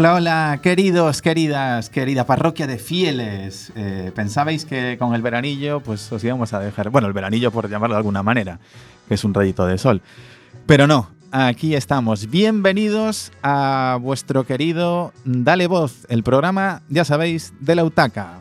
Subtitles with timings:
[0.00, 3.70] Hola, hola, queridos, queridas, querida parroquia de fieles.
[3.76, 7.68] Eh, Pensabais que con el veranillo, pues os íbamos a dejar, bueno, el veranillo por
[7.68, 8.60] llamarlo de alguna manera,
[9.06, 10.00] que es un rayito de sol.
[10.64, 12.30] Pero no, aquí estamos.
[12.30, 18.40] Bienvenidos a vuestro querido Dale Voz, el programa, ya sabéis, de la UTACA.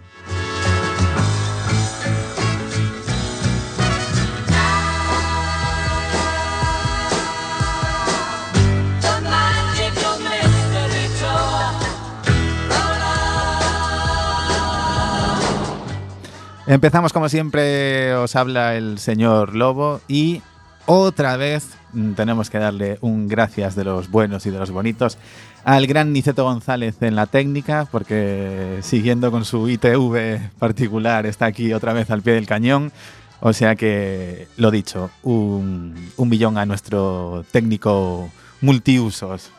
[16.70, 20.44] Empezamos como siempre, os habla el señor Lobo y
[20.86, 25.18] otra vez mm, tenemos que darle un gracias de los buenos y de los bonitos
[25.64, 31.74] al gran Niceto González en la técnica, porque siguiendo con su ITV particular está aquí
[31.74, 32.92] otra vez al pie del cañón.
[33.40, 38.30] O sea que, lo dicho, un, un millón a nuestro técnico
[38.62, 39.50] multiusos.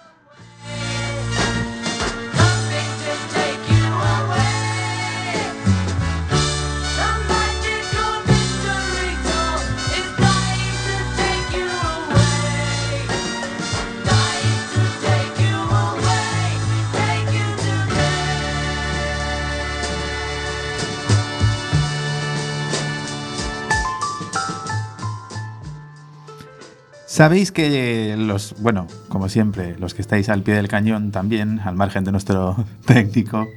[27.11, 31.75] Sabéis que los, bueno, como siempre, los que estáis al pie del cañón también, al
[31.75, 33.48] margen de nuestro técnico,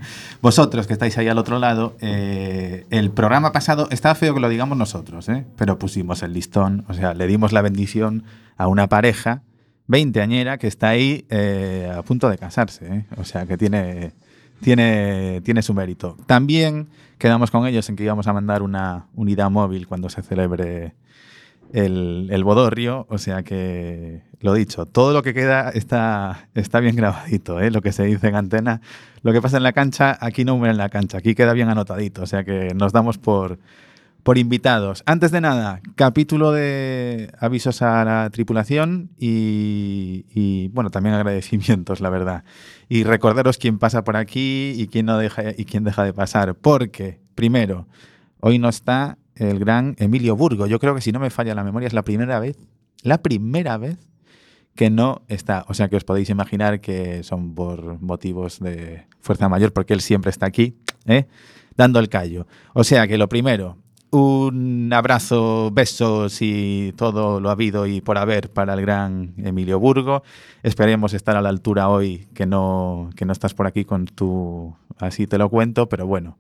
[0.42, 4.50] vosotros que estáis ahí al otro lado, eh, el programa pasado, está feo que lo
[4.50, 5.46] digamos nosotros, ¿eh?
[5.56, 8.24] pero pusimos el listón, o sea, le dimos la bendición
[8.58, 9.44] a una pareja
[9.86, 14.14] veinteañera que está ahí eh, a punto de casarse, o sea, que tiene,
[14.62, 16.18] tiene, tiene su mérito.
[16.26, 16.88] También
[17.20, 20.96] quedamos con ellos en que íbamos a mandar una unidad móvil cuando se celebre
[21.74, 26.96] el, el, bodorrio, o sea que, lo dicho, todo lo que queda está, está bien
[26.96, 27.72] grabadito, ¿eh?
[27.72, 28.80] lo que se dice en antena.
[29.24, 31.70] Lo que pasa en la cancha, aquí no muere en la cancha, aquí queda bien
[31.70, 33.58] anotadito, o sea que nos damos por,
[34.22, 35.02] por invitados.
[35.08, 42.12] Antes de nada, capítulo de avisos a la tripulación y, y, bueno, también agradecimientos, la
[42.12, 42.44] verdad.
[42.88, 46.54] Y recordaros quién pasa por aquí y quién, no deja, y quién deja de pasar,
[46.54, 47.88] porque, primero,
[48.42, 50.68] hoy no está el gran Emilio Burgo.
[50.68, 52.58] Yo creo que si no me falla la memoria es la primera vez,
[53.02, 53.98] la primera vez
[54.76, 55.66] que no está.
[55.68, 60.02] O sea que os podéis imaginar que son por motivos de fuerza mayor, porque él
[60.02, 61.28] siempre está aquí, ¿eh?
[61.76, 62.48] dando el callo.
[62.74, 63.78] O sea que lo primero,
[64.10, 70.24] un abrazo, besos y todo lo habido y por haber para el gran Emilio Burgo.
[70.64, 74.76] Esperemos estar a la altura hoy, que no, que no estás por aquí con tu...
[74.98, 76.38] Así te lo cuento, pero bueno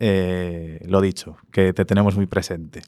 [0.00, 2.82] eh, lo dicho, que te tenemos muy presente.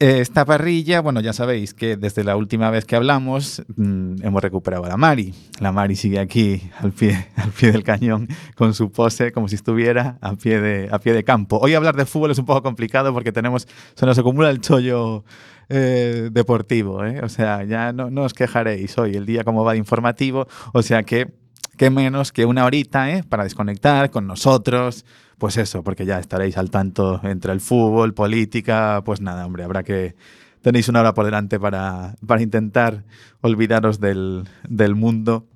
[0.00, 4.84] Esta parrilla, bueno, ya sabéis que desde la última vez que hablamos mmm, hemos recuperado
[4.84, 5.34] a la Mari.
[5.58, 9.56] La Mari sigue aquí al pie, al pie del cañón con su pose como si
[9.56, 11.58] estuviera a pie, de, a pie de campo.
[11.58, 15.24] Hoy hablar de fútbol es un poco complicado porque tenemos, se nos acumula el chollo
[15.68, 17.04] eh, deportivo.
[17.04, 17.20] ¿eh?
[17.24, 20.46] O sea, ya no, no, os quejaréis hoy el día como va de informativo.
[20.72, 21.34] O sea que,
[21.78, 23.24] qué menos que una horita ¿eh?
[23.26, 25.06] para desconectar con nosotros
[25.38, 29.82] pues eso, porque ya estaréis al tanto entre el fútbol, política, pues nada, hombre, habrá
[29.82, 30.14] que...
[30.60, 33.04] Tenéis una hora por delante para, para intentar
[33.42, 35.46] olvidaros del, del mundo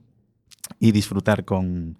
[0.79, 1.99] y disfrutar con,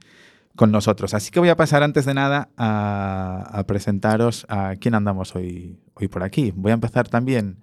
[0.55, 1.13] con, nosotros.
[1.13, 6.07] Así que voy a pasar antes de nada a, presentaros a quién andamos hoy, hoy
[6.07, 6.53] por aquí.
[6.55, 7.59] Voy a empezar también,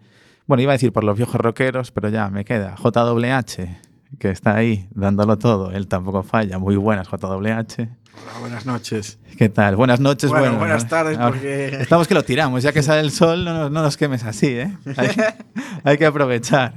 [0.45, 4.56] bueno, iba a decir por los viejos rockeros, pero ya me queda JWH, que está
[4.56, 5.71] ahí dándolo todo.
[5.71, 6.57] Él tampoco falla.
[6.57, 7.88] Muy buenas, JWH.
[8.21, 9.19] Hola, buenas noches.
[9.38, 9.75] ¿Qué tal?
[9.75, 10.29] Buenas noches.
[10.29, 11.77] Bueno, bueno buenas tardes, porque...
[11.79, 14.75] Estamos que lo tiramos, ya que sale el sol, no, no nos quemes así, ¿eh?
[14.97, 15.09] Hay,
[15.83, 16.73] hay, que aprovechar,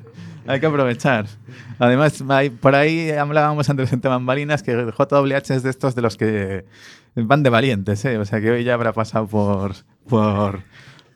[0.47, 1.27] hay que aprovechar.
[1.79, 6.17] Además, hay, por ahí hablábamos antes entre bambalinas que JWH es de estos de los
[6.17, 6.65] que
[7.17, 8.19] van de valientes, ¿eh?
[8.19, 9.75] O sea, que hoy ya habrá pasado por...
[10.09, 10.63] por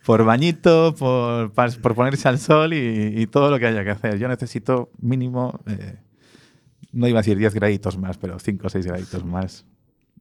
[0.06, 4.18] por bañito, por, por ponerse al sol y, y, todo lo que haya que hacer.
[4.20, 5.96] Yo necesito mínimo, eh,
[6.96, 9.64] no iba a decir 10 graditos más, pero 5 o 6 graditos más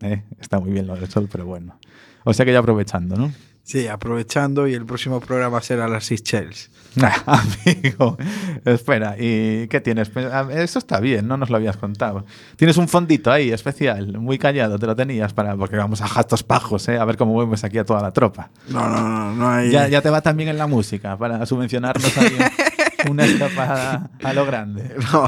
[0.01, 0.23] ¿eh?
[0.39, 1.79] Está muy bien lo del sol, pero bueno.
[2.23, 3.31] O sea que ya aprovechando, ¿no?
[3.63, 6.69] Sí, aprovechando y el próximo programa será las Seychelles.
[7.01, 8.15] Ah, amigo,
[8.63, 10.11] espera, ¿y qué tienes?
[10.51, 12.25] Eso está bien, no nos lo habías contado.
[12.57, 16.43] Tienes un fondito ahí especial, muy callado, te lo tenías para, porque vamos a gastos
[16.43, 16.99] pajos, ¿eh?
[16.99, 18.51] a ver cómo vemos aquí a toda la tropa.
[18.69, 19.71] No, no, no, no hay...
[19.71, 22.37] Ya, ya te va también en la música para subvencionarnos ahí
[23.09, 24.95] una escapada a lo grande.
[25.11, 25.27] No,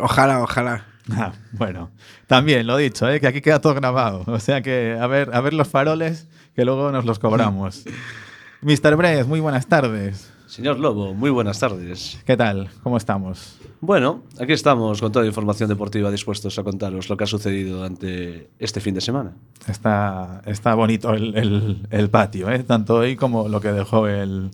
[0.00, 0.84] ojalá, ojalá.
[1.08, 1.92] Ah, bueno,
[2.26, 3.20] también lo dicho, ¿eh?
[3.20, 4.24] que aquí queda todo grabado.
[4.26, 6.26] O sea que a ver, a ver los faroles
[6.56, 7.84] que luego nos los cobramos.
[8.62, 8.96] Mr.
[8.96, 10.32] Brez, muy buenas tardes.
[10.48, 12.18] Señor Lobo, muy buenas tardes.
[12.26, 12.70] ¿Qué tal?
[12.82, 13.56] ¿Cómo estamos?
[13.80, 17.76] Bueno, aquí estamos con toda la información deportiva dispuestos a contaros lo que ha sucedido
[17.76, 19.30] durante este fin de semana.
[19.68, 22.64] Está, está bonito el, el- el patio, ¿eh?
[22.64, 24.50] tanto hoy como lo que dejó el,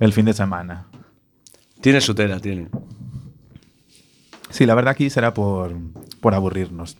[0.00, 0.86] el fin de semana.
[1.80, 2.68] Tiene su tela, tiene.
[4.56, 5.74] Sí, la verdad aquí será por,
[6.20, 6.96] por aburrirnos.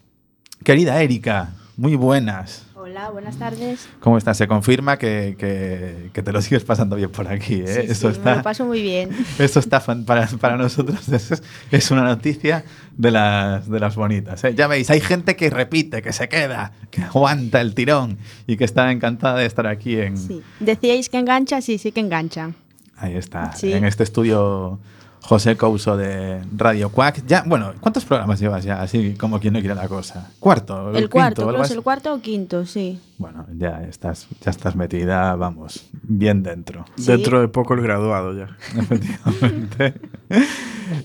[0.62, 2.66] Querida Erika, muy buenas.
[2.74, 3.88] Hola, buenas tardes.
[4.00, 4.36] ¿Cómo estás?
[4.36, 7.62] Se confirma que, que- que te lo sigues pasando bien por aquí.
[7.66, 7.66] ¿eh?
[7.86, 9.08] Sí, Eso sí, está, me lo paso muy bien.
[9.38, 12.62] Eso está fan- para, para nosotros es, es una noticia
[12.94, 14.44] de las, de las bonitas.
[14.44, 14.54] ¿eh?
[14.54, 18.64] Ya veis, hay gente que repite, que se queda, que aguanta el tirón y que
[18.64, 20.18] está encantada de estar aquí en...
[20.18, 20.42] Sí.
[20.60, 22.50] Decíais que engancha, sí, sí que engancha.
[22.98, 23.72] Ahí está, Sí.
[23.72, 24.78] en este estudio
[25.26, 27.26] José Couso de Radio Quack.
[27.26, 28.80] Ya, bueno, ¿cuántos programas llevas ya?
[28.80, 30.30] Así como quien no quiere la cosa.
[30.38, 30.90] ¿Cuarto?
[30.90, 33.00] El quinto, cuarto, creo que es el cuarto o quinto, sí.
[33.18, 36.84] Bueno, ya estás, ya estás metida, vamos, bien dentro.
[36.96, 37.06] Sí.
[37.06, 38.56] Dentro de poco el graduado ya.
[38.78, 39.94] Efectivamente.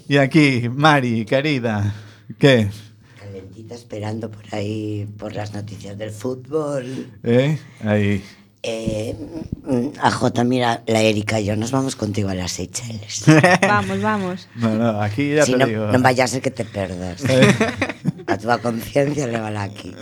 [0.08, 1.92] y aquí, Mari, querida,
[2.38, 2.70] ¿qué?
[3.20, 7.08] Calentita esperando por ahí por las noticias del fútbol.
[7.24, 7.58] ¿Eh?
[7.84, 8.24] Ahí.
[8.64, 9.16] Eh,
[10.00, 13.24] AJ, mira, la Erika y yo nos vamos contigo a las Seychelles.
[13.68, 14.48] Vamos, vamos.
[14.56, 15.88] No, no, aquí ya si te no, digo.
[15.88, 17.24] no vaya a ser que te perdas.
[17.30, 17.54] Eh,
[18.28, 19.94] A tu conciencia le vale aquí.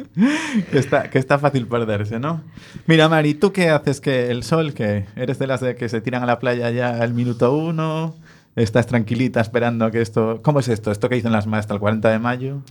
[0.72, 2.44] que, está, que está fácil perderse, ¿no?
[2.86, 6.00] Mira, Mari, ¿tú qué haces que el sol, que eres de las de que se
[6.02, 8.16] tiran a la playa ya al minuto uno?
[8.56, 10.42] ¿Estás tranquilita esperando a que esto...
[10.44, 10.92] ¿Cómo es esto?
[10.92, 12.62] ¿Esto que dicen las maestras el 40 de mayo?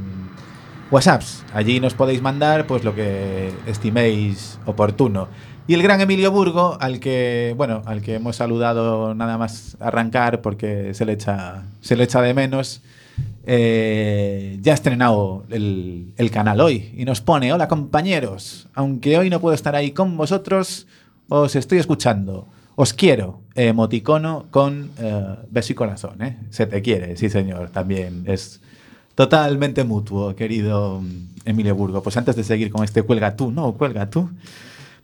[0.92, 1.46] WhatsApps.
[1.54, 5.28] Allí nos podéis mandar pues lo que estiméis oportuno.
[5.68, 10.42] Y el gran Emilio Burgo, al que, bueno, al que hemos saludado nada más arrancar
[10.42, 12.82] porque se le echa, se le echa de menos,
[13.46, 19.30] eh, ya ha estrenado el, el canal hoy y nos pone, hola compañeros, aunque hoy
[19.30, 20.88] no puedo estar ahí con vosotros,
[21.28, 22.48] os estoy escuchando.
[22.76, 26.38] Os quiero, emoticono con eh, beso y corazón, ¿eh?
[26.50, 28.62] Se te quiere, sí señor, también es
[29.20, 32.02] totalmente mutuo, querido mm, Emilio Burgo.
[32.02, 34.30] Pues antes de seguir con este cuelga tú, no, cuelga tú,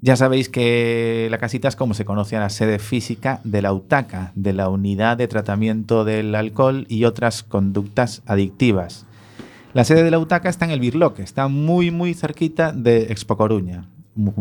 [0.00, 3.72] Ya sabéis que la casita es como se conoce a la sede física de la
[3.72, 9.06] UTACA, de la Unidad de Tratamiento del Alcohol y otras conductas adictivas.
[9.72, 13.36] La sede de la UTACA está en el Birloque, está muy muy cerquita de Expo
[13.36, 13.88] Coruña,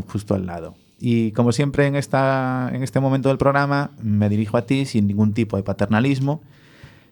[0.07, 0.75] justo al lado.
[0.99, 5.07] Y como siempre en, esta, en este momento del programa, me dirijo a ti sin
[5.07, 6.41] ningún tipo de paternalismo.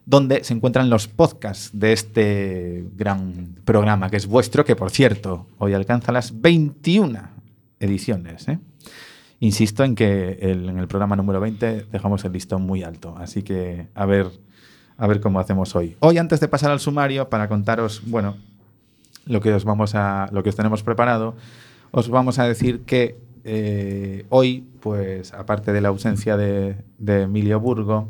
[0.06, 5.48] donde se encuentran los podcasts de este gran programa que es vuestro, que por cierto,
[5.58, 7.22] hoy alcanza las 21
[7.80, 8.48] ediciones.
[8.48, 8.60] ¿eh?
[9.44, 13.90] Insisto en que en el programa número 20 dejamos el listón muy alto, así que
[13.94, 14.28] a ver,
[14.96, 15.98] a ver cómo hacemos hoy.
[16.00, 18.38] Hoy, antes de pasar al sumario, para contaros, bueno,
[19.26, 21.36] lo que os vamos a, lo que os tenemos preparado,
[21.92, 27.60] os vamos a decir que eh, hoy, pues, aparte de la ausencia de, de Emilio
[27.60, 28.08] Burgo,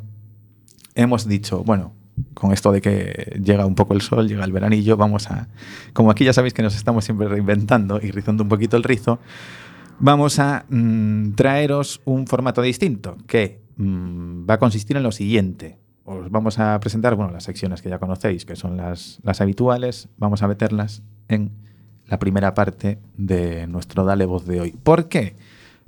[0.94, 1.94] hemos dicho, bueno,
[2.36, 5.48] con esto de que llega un poco el sol, llega el veranillo, vamos a,
[5.94, 9.18] como aquí ya sabéis que nos estamos siempre reinventando y rizando un poquito el rizo,
[10.04, 15.80] vamos a mm, traeros un formato distinto que mm, va a consistir en lo siguiente.
[16.04, 20.44] Os vamos a presentar, bueno, las secciones que ya conocéis, que son las, habituales, vamos
[20.44, 21.52] a meterlas en
[22.06, 24.72] la primera parte de nuestro Dale Voz de hoy.
[24.72, 25.38] ¿Por qué?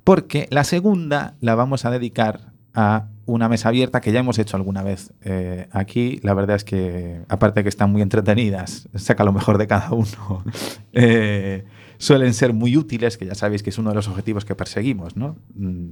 [0.05, 4.55] Porque la segunda la vamos a dedicar a una mesa abierta que ya hemos hecho
[4.55, 6.21] alguna vez eh, aquí.
[6.23, 9.91] La verdad es que, aparte de que están muy entretenidas, saca lo mejor de cada
[9.91, 10.43] uno.
[10.93, 11.65] eh,
[11.97, 15.15] suelen ser muy útiles, que ya sabéis que es uno de los objetivos que perseguimos,
[15.15, 15.37] ¿no?
[15.55, 15.89] Mm,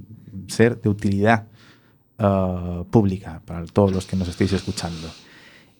[0.48, 1.46] Ser de utilidad
[2.18, 5.08] ah, pública para todos los que nos estéis escuchando.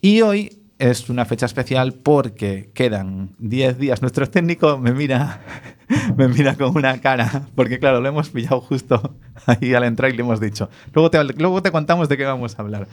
[0.01, 4.03] Y hoy es una fecha especial porque quedan 10 días.
[4.03, 5.41] Nuestro técnico me mira,
[6.17, 9.17] me mira con una cara, porque claro, lo hemos pillado justo
[9.47, 10.69] ahí al entrar y le hemos dicho.
[10.93, 12.89] Luego te, luego te contamos de qué vamos a hablar.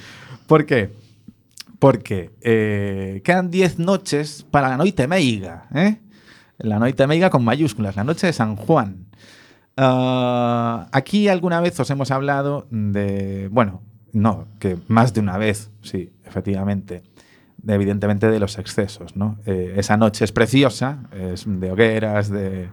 [0.48, 0.92] ¿Por qué?
[1.80, 5.98] Porque eh, quedan 10 noches para la noite meiga, ¿eh?
[6.64, 9.08] La noite meiga con mayúsculas, la noche de San Juan.
[9.78, 13.82] Ah, aquí alguna vez os hemos hablado de, bueno,
[14.14, 17.04] no, que más de una vez, sí, efectivamente,
[17.58, 19.38] de, evidentemente de los excesos, ¿no?
[19.46, 22.70] Eh, esa noche es preciosa, es de hogueras, de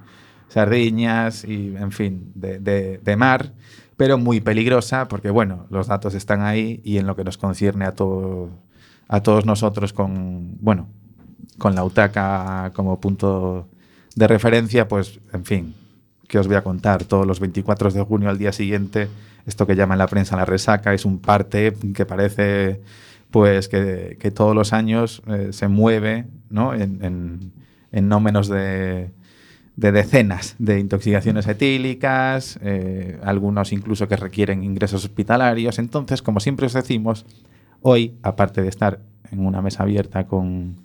[0.48, 3.52] sardiñas y, en fin, de, de- mar,
[3.96, 7.84] pero muy peligrosa porque, bueno, los datos están ahí y en lo que nos concierne
[7.84, 7.94] a,
[9.08, 10.88] a todos nosotros con, bueno,
[11.58, 13.68] con la UTACA como punto
[14.18, 15.74] de referencia, pues, en fin,
[16.26, 19.08] que os voy a contar todos los 24 de junio al día siguiente,
[19.46, 22.80] esto que llaman la prensa la resaca, es un parte que parece
[23.30, 26.74] pues que, que todos los años eh, se mueve ¿no?
[26.74, 27.52] en,
[27.92, 29.10] en- no menos de,
[29.76, 35.78] de decenas de intoxicaciones etílicas, eh, algunos incluso que requieren ingresos hospitalarios.
[35.78, 37.24] Entonces, como siempre os decimos,
[37.82, 40.76] hoy, aparte de estar en una mesa abierta con,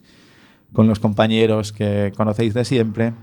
[0.73, 3.13] con los compañeros que conocéis de siempre,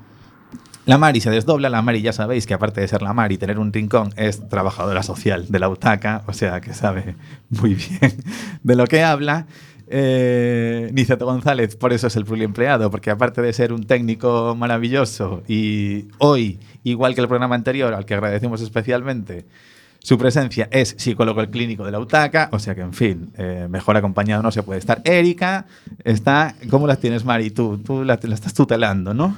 [0.87, 3.59] la Mari se desdobla, la Mari ya sabéis que aparte de ser la Mari, tener
[3.59, 7.16] un rincón, es trabajadora social de la UTACA, o sea que sabe
[7.50, 8.16] muy bien
[8.62, 9.47] de lo que habla.
[9.92, 15.42] Eh, Niceto González, por eso es el pluriempleado, porque aparte de ser un técnico maravilloso
[15.49, 19.47] y hoy, igual que el programa anterior, al que agradecemos especialmente,
[20.00, 23.97] su presencia es psicólogo clínico de la UTACA, o sea que, en fin, eh, mejor
[23.97, 25.02] acompañado no se puede estar.
[25.04, 25.66] Erika
[26.04, 27.50] está, ¿cómo las tienes, Mari?
[27.50, 29.37] Tú, tú la, la estás tutelando, ¿no?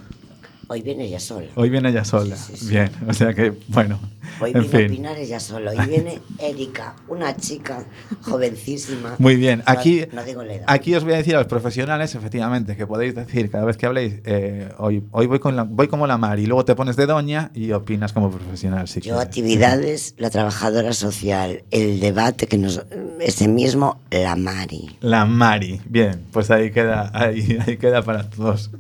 [0.72, 1.48] Hoy viene ella sola.
[1.54, 2.34] Hoy viene ella sola.
[2.34, 2.70] Sí, sí, sí.
[2.70, 4.00] Bien, o sea que, bueno.
[4.40, 4.86] Hoy en viene a fin.
[4.90, 5.70] opinar ella sola.
[5.72, 7.84] Hoy viene Erika, una chica
[8.22, 9.16] jovencísima.
[9.18, 9.58] Muy bien.
[9.58, 10.64] No- Aquí, No, digo la edad.
[10.68, 13.84] aquí os voy a decir a los profesionales, efectivamente, que podéis decir cada vez que
[13.86, 16.96] habléis, eh, hoy, hoy voy, con la- voy como la Mari, y luego te pones
[16.96, 18.88] de doña y opinas como profesional.
[18.88, 19.20] Si Yo, quieres.
[19.22, 22.82] actividades, la trabajadora social, el debate que nos.
[23.20, 24.96] Ese mismo, la Mari.
[25.00, 25.80] La Mari.
[25.84, 28.70] Bien, pues ahí queda, ahí, ahí queda para todos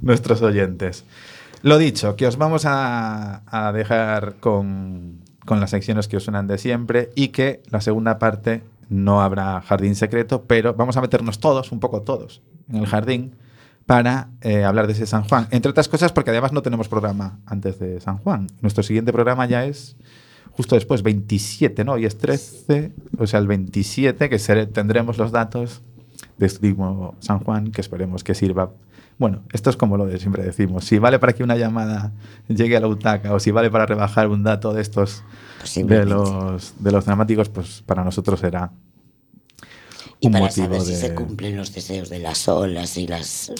[0.00, 1.04] nuestros oyentes.
[1.62, 3.42] Lo dicho, que os vamos a,
[3.74, 8.62] dejar con, con las secciones que os suenan de siempre y que la segunda parte
[8.88, 13.34] no habrá jardín secreto, pero vamos a meternos todos, un poco todos, en el jardín
[13.86, 15.48] para eh, hablar de ese San Juan.
[15.50, 18.46] Entre otras cosas porque además no tenemos programa antes de San Juan.
[18.62, 19.96] Nuestro siguiente programa ya es
[20.52, 21.92] justo después, 27, ¿no?
[21.92, 25.82] Hoy es 13, o sea, el 27, que seré- tendremos los datos
[26.38, 26.48] de
[27.20, 28.70] San Juan, que esperemos que sirva.
[29.20, 30.86] Bueno, esto es como lo de siempre decimos.
[30.86, 32.10] Si vale para que una llamada
[32.48, 35.22] llegue a la UTACA o si vale para rebajar un dato de estos
[35.76, 38.72] de los, de los dramáticos, pues para nosotros será
[40.22, 43.50] Y un para saber si se cumplen los deseos de las olas y las.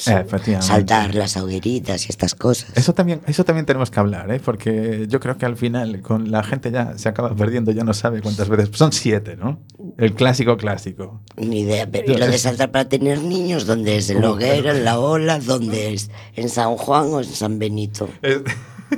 [0.61, 2.71] Saltar las hogueritas y estas cosas.
[2.75, 4.41] Eso también, eso también tenemos que hablar, ¿eh?
[4.45, 7.95] porque yo creo que al final con la gente ya se acaba perdiendo, ya no
[7.95, 8.69] sabe cuántas veces.
[8.77, 9.59] Son siete, ¿no?
[9.97, 11.23] El clásico clásico.
[11.37, 11.89] Ni idea.
[11.91, 13.65] Pero ¿y lo de saltar para tener niños?
[13.67, 14.11] ¿Dónde es?
[14.11, 15.39] ¿En la hoguera, en la ola?
[15.39, 16.11] ¿Dónde es?
[16.37, 18.09] ¿En San Juan o en San Benito?
[18.21, 18.41] Es-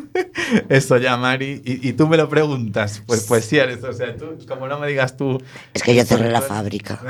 [0.68, 1.62] Eso ya, Mari.
[1.64, 3.02] Y, y tú me lo preguntas.
[3.06, 3.82] Pues, pues sí eres.
[3.84, 5.42] O sea, tú, como no me digas tú.
[5.74, 7.00] Es que yo cerré la fábrica.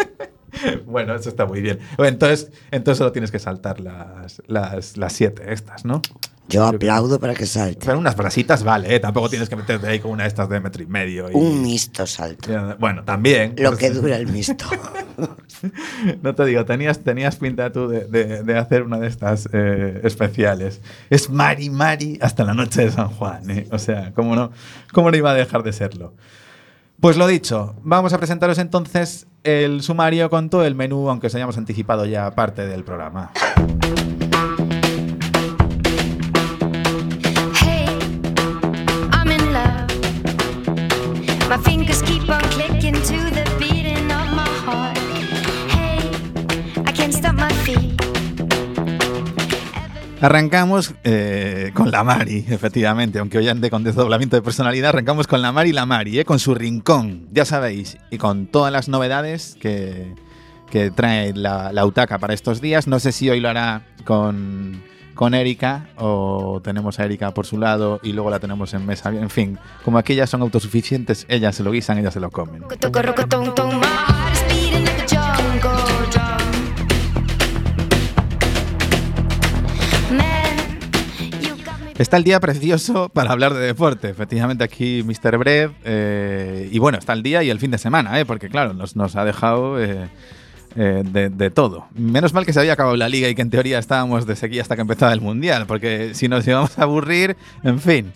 [0.86, 1.78] bueno, eso está muy bien.
[1.98, 6.02] Entonces, entonces solo tienes que saltar las, las, las siete estas, ¿no?
[6.50, 7.86] Yo aplaudo para que salte.
[7.86, 9.00] Pero unas brasitas vale, ¿eh?
[9.00, 11.30] Tampoco tienes que meterte ahí con una de estas de metro y medio.
[11.30, 12.48] y- Un mixto salto.
[12.78, 13.54] Bueno, también.
[13.58, 14.64] Lo Pues, que dura el mixto.
[16.22, 20.00] No te digo, tenías, tenías pinta tú de, de- de hacer una de estas eh,
[20.04, 20.80] especiales.
[21.10, 23.50] Es Mari Mari hasta la noche de San Juan.
[23.50, 23.66] ¿eh?
[23.70, 24.52] O sea, ¿cómo no,
[24.92, 26.14] ¿cómo no iba a dejar de serlo?
[27.00, 31.34] Pues lo dicho, vamos a presentaros entonces el sumario con todo el menú, aunque os
[31.34, 33.30] hayamos anticipado ya parte del programa.
[50.20, 55.42] Arrancamos eh, con la Mari, efectivamente, aunque hoy ande con desdoblamiento de personalidad, arrancamos con
[55.42, 59.56] la Mari la Mari, eh, con su rincón, ya sabéis, y con todas las novedades
[59.60, 60.14] que,
[60.70, 62.86] que trae la, la UTACA para estos días.
[62.86, 67.58] No sé si hoy lo hará con, con Erika o tenemos a Erika por su
[67.58, 69.10] lado y luego la tenemos en mesa.
[69.10, 72.64] En fin, como aquí ellas son autosuficientes, ellas se lo guisan, ellas se lo comen.
[82.00, 84.08] Está el día precioso para hablar de deporte.
[84.08, 85.36] Efectivamente, aquí Mr.
[85.36, 85.70] Bread.
[85.84, 88.24] eh, y bueno, está el día y el fin de semana, ¿eh?
[88.24, 90.08] porque claro, nos, nos ha dejado eh,
[90.76, 91.86] eh, de, de todo.
[91.94, 94.62] Menos mal que se había acabado la liga y que en teoría estábamos de sequía
[94.62, 98.12] hasta que empezaba el mundial, porque si nos íbamos a aburrir, en fin.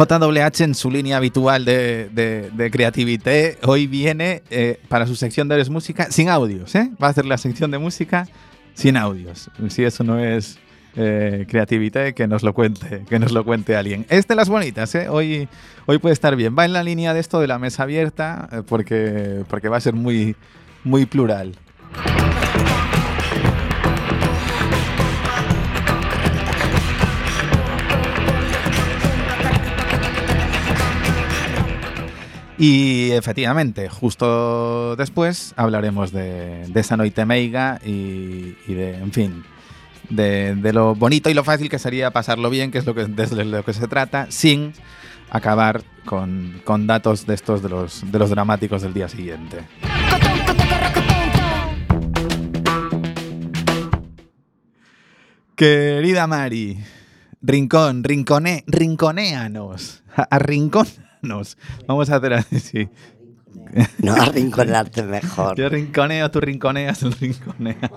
[0.00, 5.48] JWH en su línea habitual de, de, de creativité hoy viene eh, para su sección
[5.48, 6.74] de Eres Música sin audios.
[6.74, 6.90] ¿eh?
[7.02, 8.26] Va a hacer la sección de música
[8.74, 9.50] sin audios.
[9.68, 10.58] Si eso no es
[10.96, 14.06] eh, creativité, que nos lo cuente, que nos lo cuente alguien.
[14.08, 15.08] Es de las bonitas, ¿eh?
[15.08, 15.48] hoy,
[15.86, 16.56] hoy puede estar bien.
[16.58, 19.80] Va en la línea de esto de la mesa abierta eh, porque, porque va a
[19.80, 20.36] ser muy,
[20.84, 21.54] muy plural.
[32.58, 39.44] Y efectivamente, justo después hablaremos de, de esa noite meiga y, y de, en fin,
[40.10, 43.44] de, lo bonito y lo fácil que sería pasarlo bien, que es lo que, de
[43.44, 44.72] lo que se trata, sin
[45.30, 49.58] acabar con, con datos de estos de los, de los dramáticos del día siguiente.
[55.54, 56.78] Querida Mari,
[57.42, 61.58] rincón, rinconé, rinconéanos, arrinconanos.
[61.86, 62.88] Vamos a hacer así.
[64.02, 65.56] No arrinconarte mejor.
[65.56, 67.90] Yo rinconeo, tú rinconeas, tú rinconeas.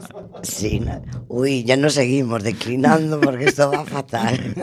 [0.44, 1.02] Sí, no.
[1.28, 4.56] Uy, ya no seguimos declinando porque esto va fatal.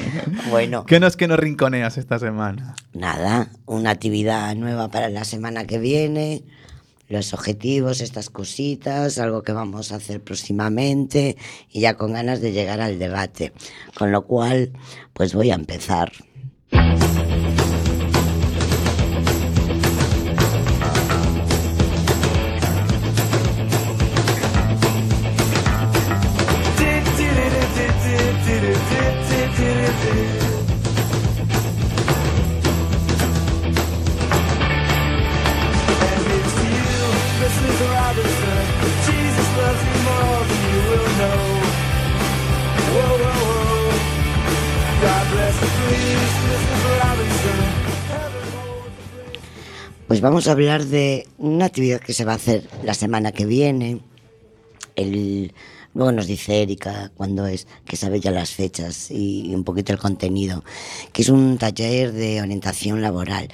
[0.50, 2.74] bueno, ¿Qué no es que no rinconeas esta semana?
[2.92, 6.42] nada, una actividad nueva para la semana que viene,
[7.08, 11.36] los objetivos, estas cositas, algo que vamos a hacer próximamente
[11.70, 13.52] y ya con ganas de llegar al debate.
[13.96, 14.72] Con lo cual,
[15.12, 16.10] pues voy a empezar.
[50.06, 53.44] Pues vamos a hablar de una actividad que se va a hacer la semana que
[53.44, 54.00] viene.
[54.94, 55.52] El,
[55.96, 59.98] luego nos dice Erika cuándo es, que sabe ya las fechas y un poquito el
[59.98, 60.62] contenido,
[61.12, 63.48] que es un taller de orientación laboral.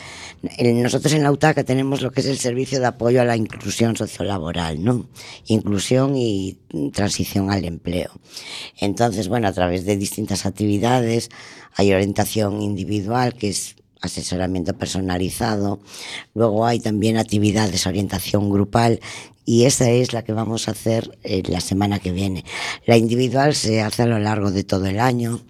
[0.59, 3.97] Nosotros en la UTACA tenemos lo que es el servicio de apoyo a la inclusión
[3.97, 5.07] sociolaboral, ¿no?
[5.47, 6.59] Inclusión y
[6.93, 8.11] transición al empleo.
[8.79, 11.31] Entonces, bueno, a través de distintas actividades
[11.77, 15.81] hay orientación individual, que es asesoramiento personalizado.
[16.35, 19.01] Luego hay también actividades, orientación grupal
[19.45, 22.45] y esa es la que vamos a hacer eh, la semana que viene.
[22.87, 25.41] La individual se hace a lo largo de todo el año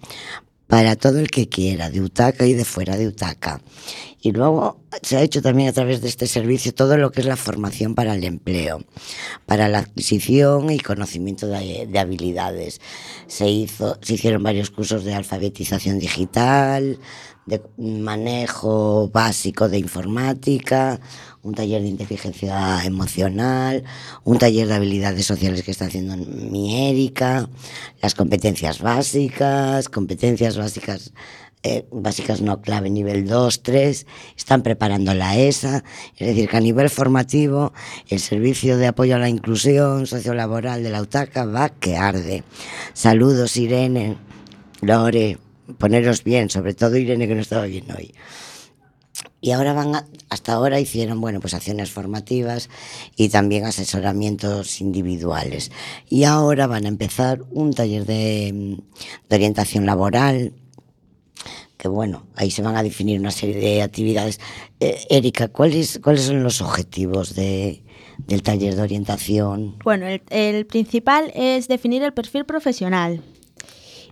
[0.67, 3.61] para todo el que quiera, de Utaca y de fuera de Utaca.
[4.21, 7.27] Y luego se ha hecho también a través de este servicio todo lo que es
[7.27, 8.81] la formación para el empleo,
[9.45, 12.79] para la adquisición y conocimiento de, de habilidades.
[13.27, 16.99] Se, hizo, se hicieron varios cursos de alfabetización digital,
[17.45, 21.01] de manejo básico de informática,
[21.43, 23.83] un taller de inteligencia emocional,
[24.23, 27.49] un taller de habilidades sociales que está haciendo mi Erika,
[28.01, 31.13] las competencias básicas, competencias básicas
[31.65, 35.85] eh, básicas no clave nivel 2, 3, están preparando la ESA,
[36.17, 37.71] es decir, que a nivel formativo
[38.09, 42.43] el servicio de apoyo a la inclusión sociolaboral de la UTACA va que arde.
[42.93, 44.17] Saludos Irene,
[44.81, 45.37] Lore,
[45.77, 48.13] poneros bien, sobre todo Irene que no estaba bien hoy.
[49.41, 52.69] Y ahora van, a- hasta ahora hicieron, bueno, pues acciones formativas
[53.15, 55.71] y también asesoramientos individuales.
[56.09, 60.53] Y ahora van a empezar un taller de, mm, orientación laboral,
[61.77, 64.39] que bueno, ahí se van a definir una serie de actividades.
[64.79, 67.83] Eh, Erika, ¿cuáles, ¿cuáles son los objetivos de,
[68.25, 69.77] del taller de orientación?
[69.83, 73.21] Bueno, el, el principal es definir el perfil profesional.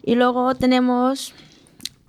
[0.03, 1.33] Y luego tenemos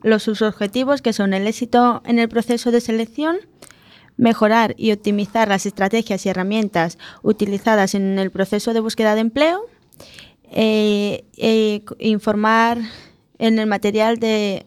[0.03, 3.37] los subobjetivos que son el éxito en el proceso de selección,
[4.17, 9.61] mejorar y optimizar las estrategias y herramientas utilizadas en el proceso de búsqueda de empleo,
[11.87, 12.79] co- informar
[13.39, 14.67] en el material de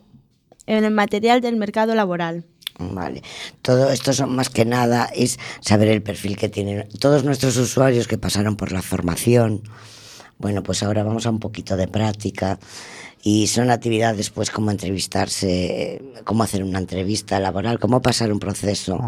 [0.68, 2.44] en el material del mercado laboral.
[2.80, 3.22] Vale,
[3.62, 8.08] todo esto son más que nada es saber el perfil que tienen todos nuestros usuarios
[8.08, 9.62] que pasaron por la formación.
[10.40, 12.60] Bueno, pues ahora vamos a un poquito de práctica
[13.28, 19.00] y son actividades pues como entrevistarse, cómo hacer una entrevista laboral, cómo pasar un proceso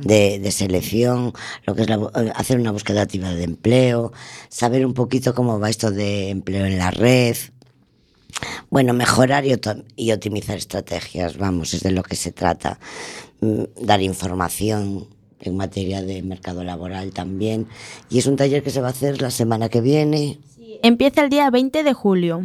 [0.00, 1.34] de, de selección,
[1.66, 4.10] lo que es la eh, hacer una búsqueda activa de empleo,
[4.48, 7.36] saber un poquito cómo va esto de empleo en la red,
[8.70, 12.80] bueno, mejorar y optimizar estrategias, vamos, es de lo que se trata.
[13.42, 15.08] Mm, Dar información
[15.40, 17.68] en materia de mercado laboral también.
[18.08, 20.38] Y es un taller que se va a hacer la semana que viene,
[20.82, 22.42] Empieza el día 20 de julio.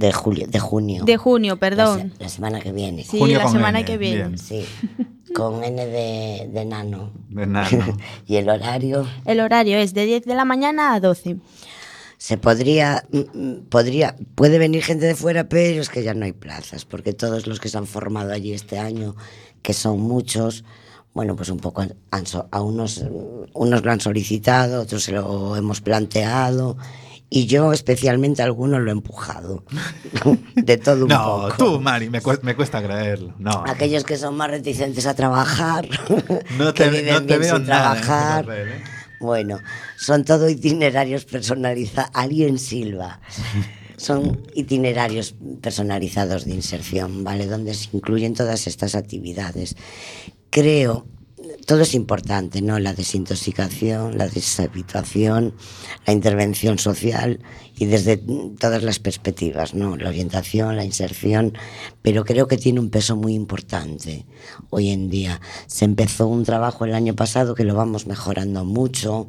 [0.00, 1.04] De julio, de junio.
[1.04, 2.12] De junio, La, perdón.
[2.16, 3.04] se- la semana que viene.
[3.04, 4.16] Sí, Junio la con semana N, que viene.
[4.28, 4.38] bien.
[4.38, 4.64] Sí,
[5.34, 7.12] con N de, de nano.
[7.28, 7.96] De nano.
[8.26, 11.36] y el horario El horario es de 10 de la mañana a 12.
[12.16, 16.24] se podría, mm, mm, podría, puede venir gente de fuera, pero es que ya no
[16.24, 19.14] hay plazas, porque todos los que se han formado allí este año,
[19.62, 20.64] que son muchos,
[21.14, 21.94] bueno, pues un poco han-
[22.50, 26.76] a unos, mm, unos lo han solicitado, otros se lo hemos planteado,
[27.30, 29.64] y yo especialmente a algunos lo he empujado,
[30.56, 31.54] de todo un No, poco.
[31.56, 33.34] tú, Mari, me cuesta, me cuesta creerlo.
[33.38, 33.64] No.
[33.66, 35.88] Aquellos que son más reticentes a trabajar,
[36.58, 38.44] No que te, viven no te bien veo sin nada trabajar.
[38.46, 38.82] papel, ¿eh?
[39.20, 39.58] Bueno,
[39.96, 42.10] son todo itinerarios personalizados.
[42.14, 43.20] Alguien Silva.
[43.98, 47.46] Son itinerarios personalizados de inserción, ¿vale?
[47.46, 49.76] Donde se incluyen todas estas actividades.
[50.48, 51.06] Creo,
[51.66, 52.78] todo es importante, ¿no?
[52.78, 55.54] La desintoxicación, la deshabituación,
[56.06, 57.40] la intervención social
[57.76, 58.16] y desde
[58.58, 59.96] todas las perspectivas, ¿no?
[59.96, 61.56] La orientación, la inserción,
[62.02, 64.26] pero creo que tiene un peso muy importante
[64.70, 65.40] hoy en día.
[65.66, 69.28] Se empezó un trabajo el año pasado que lo vamos mejorando mucho,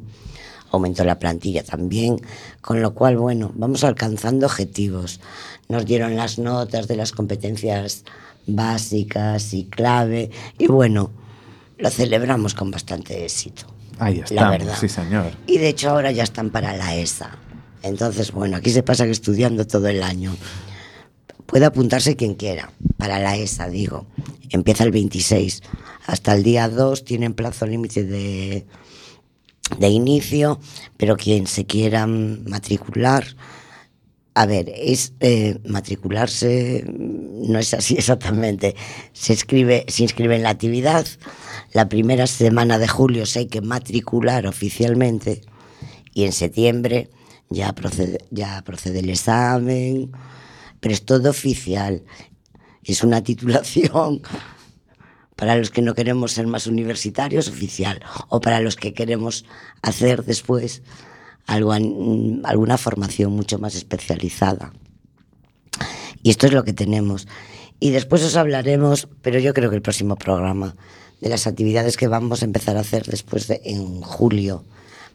[0.70, 2.20] aumentó la plantilla también,
[2.60, 5.20] con lo cual, bueno, vamos alcanzando objetivos.
[5.68, 8.04] Nos dieron las notas de las competencias
[8.46, 11.10] básicas y clave, y bueno,
[11.82, 13.66] lo celebramos con bastante éxito.
[13.98, 14.76] Ahí la estamos, verdad.
[14.80, 15.32] sí, señor.
[15.46, 17.36] Y de hecho ahora ya están para la ESA.
[17.82, 20.34] Entonces, bueno, aquí se pasa que estudiando todo el año.
[21.46, 24.06] Puede apuntarse quien quiera, para la ESA, digo.
[24.50, 25.62] Empieza el 26.
[26.06, 28.64] Hasta el día 2 tienen plazo límite de,
[29.78, 30.60] de inicio,
[30.96, 33.24] pero quien se quiera matricular,
[34.34, 38.74] a ver, es eh, matricularse, no es así exactamente.
[39.12, 41.06] Se escribe, se inscribe en la actividad.
[41.72, 45.40] La primera semana de julio se hay que matricular oficialmente
[46.12, 47.08] y en septiembre
[47.48, 48.18] ya procede,
[48.98, 50.12] el examen,
[50.80, 52.02] pero es todo oficial.
[52.84, 54.20] Es una titulación
[55.36, 59.46] para los que no queremos ser más universitarios, oficial, o para los que queremos
[59.80, 60.82] hacer después
[61.46, 64.74] algo, alguna formación mucho más especializada.
[66.22, 67.26] Y esto es lo que tenemos.
[67.80, 70.76] Y después os hablaremos, pero yo creo que el próximo programa,
[71.22, 74.64] de las actividades que vamos a empezar a hacer después de en julio.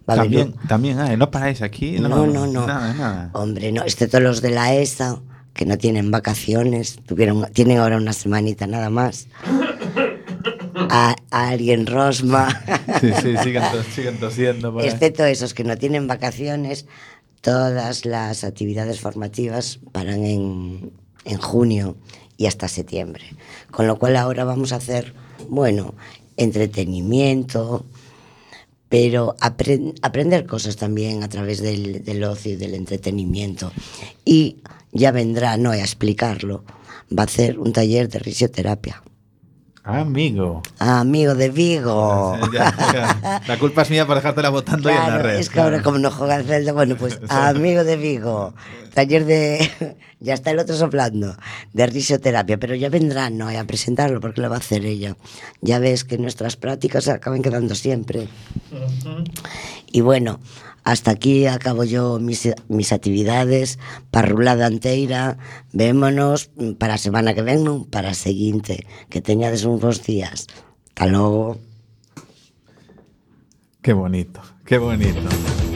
[0.10, 2.00] Va a También, un- también, ah, ¿no paráis aquí?
[2.00, 2.66] no, no, no.
[2.66, 3.30] Nada, nada.
[3.34, 5.20] Hombre, no, excepto los de la ESA,
[5.54, 9.28] que no tienen vacaciones, tuvieron, tienen ahora una semanita nada más.
[10.90, 12.48] A, a alguien Rosma.
[13.02, 13.62] Sí, sí, siguen,
[13.94, 14.82] siguen tosiendo.
[14.82, 16.88] excepto esos que no tienen vacaciones,
[17.42, 20.92] todas las actividades formativas paran en,
[21.26, 21.96] en junio
[22.38, 23.24] y hasta septiembre.
[23.70, 25.14] Con lo cual ahora vamos a hacer
[25.50, 25.94] bueno,
[26.38, 27.86] entretenimiento,
[28.90, 33.72] pero apren- aprender cosas también a través del, del ocio y del entretenimiento.
[34.24, 34.58] Y
[34.92, 36.64] ya vendrá Noé a explicarlo.
[37.18, 39.02] Va a hacer un taller de risioterapia.
[39.88, 40.62] Amigo.
[40.80, 42.38] Amigo de Vigo.
[42.52, 43.42] Ya, ya.
[43.48, 45.36] La culpa es mía por dejártela votando ahí en la Claro, red.
[45.40, 45.84] es que ahora claro.
[45.86, 48.54] como no juega al Celta, bueno, pues amigo de Vigo,
[48.94, 51.38] taller de, ya está el otro soplando,
[51.72, 55.16] de risoterapia, pero ya vendrá no a presentarlo porque lo va a hacer ella.
[55.62, 58.28] Ya ves que nuestras prácticas acaban quedando siempre.
[59.90, 60.42] Y bueno,
[60.88, 63.78] hasta aquí acabo yo mis, mis actividades,
[64.10, 65.38] parrulada anteira,
[65.74, 70.48] vémonos para a semana que ven, para a seguinte, que teñades uns bons días.
[70.96, 71.60] Hasta logo.
[73.84, 75.67] Qué bonito, qué bonito.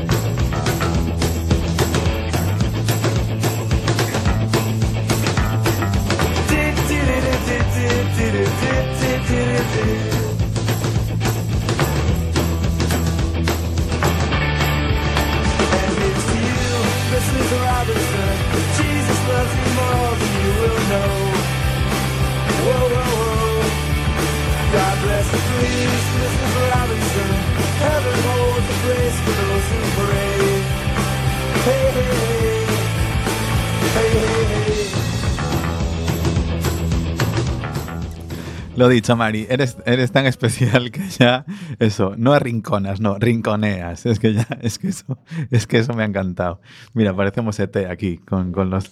[38.81, 41.45] Lo dicho, Mari, eres, eres tan especial que ya
[41.77, 44.07] eso, no arrinconas, no, rinconeas.
[44.07, 45.19] Es que ya, es que eso,
[45.51, 46.61] es que eso me ha encantado.
[46.95, 48.89] Mira, parecemos ET aquí con, con los.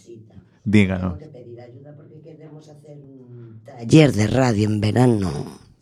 [0.64, 1.18] Díganos.
[1.18, 5.32] pedir ayuda porque queremos hacer un taller de radio en verano.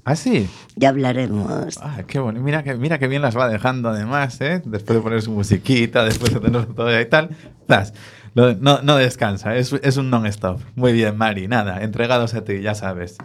[0.05, 0.47] Ah, sí.
[0.77, 1.77] Ya hablaremos.
[1.81, 2.39] Ah, qué bueno.
[2.39, 4.61] Mira que, mira que bien las va dejando además, ¿eh?
[4.63, 7.31] Después de poner su musiquita, después de tenerlo todo y tal.
[7.67, 7.93] zas.
[8.35, 10.61] No, no descansa, es, es un non-stop.
[10.75, 11.49] Muy bien, Mari.
[11.49, 13.17] Nada, entregados a ti, ya sabes.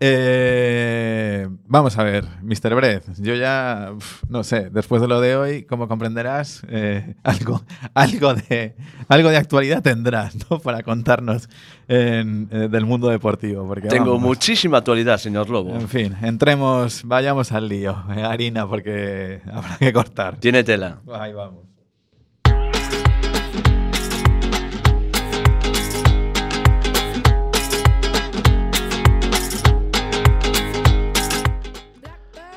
[0.00, 2.74] Eh, vamos a ver, Mr.
[2.74, 3.04] Breath.
[3.18, 7.62] Yo ya, uf, no sé, después de lo de hoy, como comprenderás, eh, algo,
[7.94, 8.74] algo, de,
[9.08, 10.58] algo de actualidad tendrás, ¿no?
[10.62, 11.48] Para contarnos
[11.88, 13.66] en- eh, del mundo deportivo.
[13.66, 15.74] Porque, Tengo vamos, muchísima actualidad, señor Lobo.
[15.74, 17.96] En fin, entremos, vayamos al lío.
[18.16, 20.36] eh, harina, porque habrá que cortar.
[20.38, 20.98] Tiene tela.
[21.12, 21.67] Ahí vamos.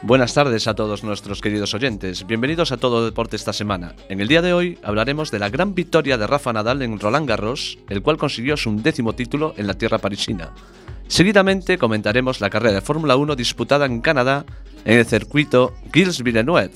[0.04, 2.26] Buenas tardes a todos nuestros queridos oyentes.
[2.26, 3.94] Bienvenidos a Todo Deporte esta semana.
[4.10, 7.30] En el día de hoy hablaremos de la gran victoria de Rafa Nadal en Roland
[7.30, 10.56] Garros, el cual consiguió su décimo título en la tierra parisina.
[11.08, 14.44] Seguidamente comentaremos la carrera de Fórmula 1 disputada en Canadá
[14.86, 16.72] en el circuito Gilles Villeneuve,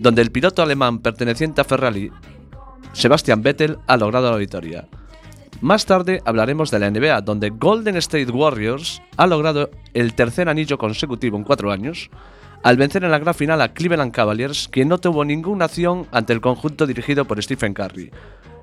[0.00, 2.10] donde el piloto alemán perteneciente a Ferrari,
[2.92, 4.88] Sebastian Vettel, ha logrado la victoria.
[5.60, 10.78] Más tarde hablaremos de la NBA, donde Golden State Warriors ha logrado el tercer anillo
[10.78, 12.10] consecutivo en cuatro años,
[12.62, 16.32] al vencer en la gran final a Cleveland Cavaliers, quien no tuvo ninguna acción ante
[16.32, 18.10] el conjunto dirigido por Stephen Curry.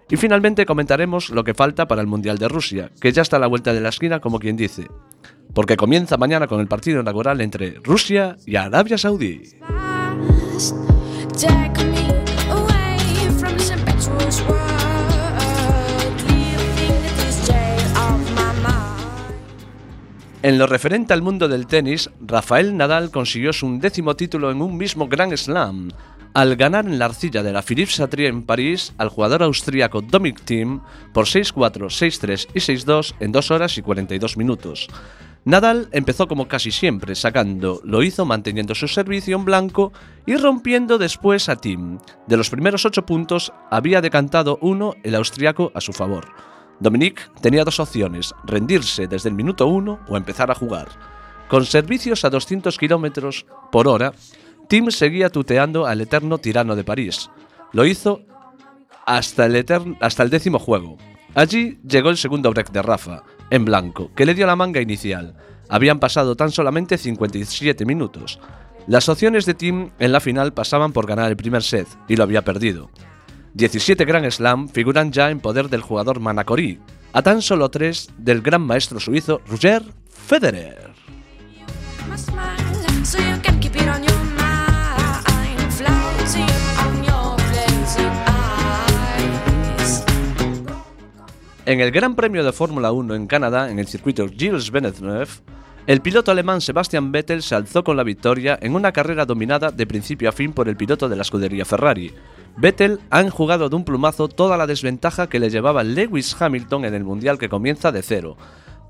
[0.10, 3.40] Y finalmente comentaremos lo que falta para el Mundial de Rusia, que ya está a
[3.40, 4.88] la vuelta de la esquina como quien dice,
[5.54, 9.42] porque comienza mañana con el partido inaugural entre Rusia y Arabia Saudí.
[20.44, 24.76] En lo referente al mundo del tenis, Rafael Nadal consiguió su undécimo título en un
[24.76, 25.88] mismo Grand Slam,
[26.34, 30.42] al ganar en la arcilla de la Philippe Chatrier en París al jugador austríaco Dominic
[30.44, 30.82] Thiem
[31.14, 34.90] por 6-4, 6-3 y 6-2 en 2 horas y 42 minutos.
[35.46, 39.94] Nadal empezó como casi siempre, sacando, lo hizo manteniendo su servicio en blanco
[40.26, 42.00] y rompiendo después a Thiem.
[42.28, 46.53] De los primeros 8 puntos, había decantado uno el austriaco a su favor.
[46.80, 50.88] Dominic tenía dos opciones, rendirse desde el minuto 1 o empezar a jugar.
[51.48, 54.14] Con servicios a 200 km por hora,
[54.68, 57.30] Tim seguía tuteando al eterno tirano de París.
[57.74, 58.22] Lo hizo
[59.06, 59.66] hasta el,
[60.00, 60.98] hasta el décimo juego.
[61.36, 65.36] Allí llegó el segundo break de Rafa, en blanco, que le dio la manga inicial.
[65.70, 68.40] Habían pasado tan solamente 57 minutos.
[68.88, 72.24] Las opciones de Tim en la final pasaban por ganar el primer set, y lo
[72.24, 72.90] había perdido.
[73.56, 76.80] 17 Grand Slam figuran ya en poder del jugador Manacorí,
[77.14, 80.92] a tan solo tres del gran maestro suizo Roger Federer.
[91.66, 95.30] En el Gran Premio de Fórmula 1 en Canadá, en el circuito Gilles Villeneuve,
[95.86, 99.86] el piloto alemán Sebastian Vettel se alzó con la victoria en una carrera dominada de
[99.86, 102.14] principio a fin por el piloto de la escudería Ferrari.
[102.56, 106.94] Vettel ha enjugado de un plumazo toda la desventaja que le llevaba Lewis Hamilton en
[106.94, 108.38] el Mundial que comienza de cero.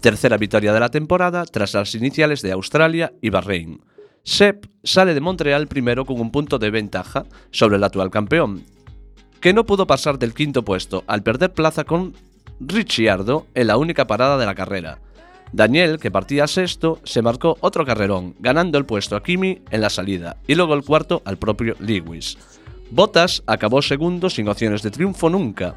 [0.02, 3.82] Tercera victoria de la temporada tras las iniciales de Australia y Bahrein.
[4.24, 8.64] Sepp sale de Montreal primero con un punto de ventaja sobre el actual campeón,
[9.42, 12.14] que no pudo pasar del quinto puesto al perder plaza con
[12.60, 15.00] Ricciardo en la única parada de la carrera.
[15.54, 19.92] Daniel, que partía sexto, se marcó otro carrerón, ganando el puesto a Kimi en la
[19.92, 22.40] salida y luego el cuarto al propio Lewis.
[22.90, 25.76] Bottas acabó segundo sin opciones de triunfo nunca.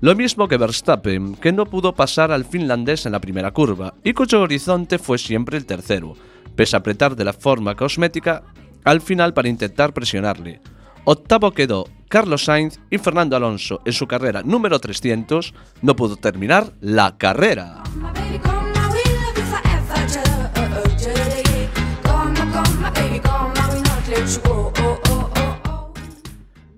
[0.00, 4.14] Lo mismo que Verstappen, que no pudo pasar al finlandés en la primera curva y
[4.14, 6.16] cuyo horizonte fue siempre el tercero,
[6.56, 8.42] pese a apretar de la forma cosmética
[8.82, 10.60] al final para intentar presionarle.
[11.04, 16.72] Octavo quedó Carlos Sainz y Fernando Alonso en su carrera número 300 no pudo terminar
[16.80, 17.82] la carrera.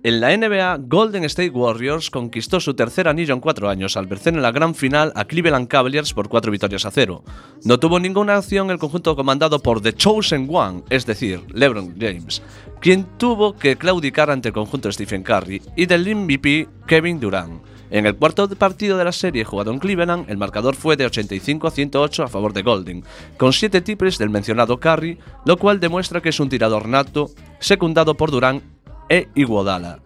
[0.07, 4.35] En la NBA, Golden State Warriors conquistó su tercer anillo en cuatro años al vencer
[4.35, 7.25] en la gran final a Cleveland Cavaliers por cuatro victorias a cero.
[7.65, 12.43] No tuvo ninguna acción el conjunto comandado por The Chosen One, es decir, LeBron James,
[12.83, 17.74] quien tuvo que claudicar ante el conjunto Stephen Curry y del MVP Kevin Durant.
[17.95, 21.69] En el cuarto partido de la serie jugado en Cleveland, el marcador fue de 85
[21.69, 23.05] a 108 a favor de Golden,
[23.37, 27.31] con siete triples del mencionado Curry, lo cual demuestra que es un tirador nato,
[27.61, 28.65] secundado por Durant
[29.09, 30.01] e Iguodala.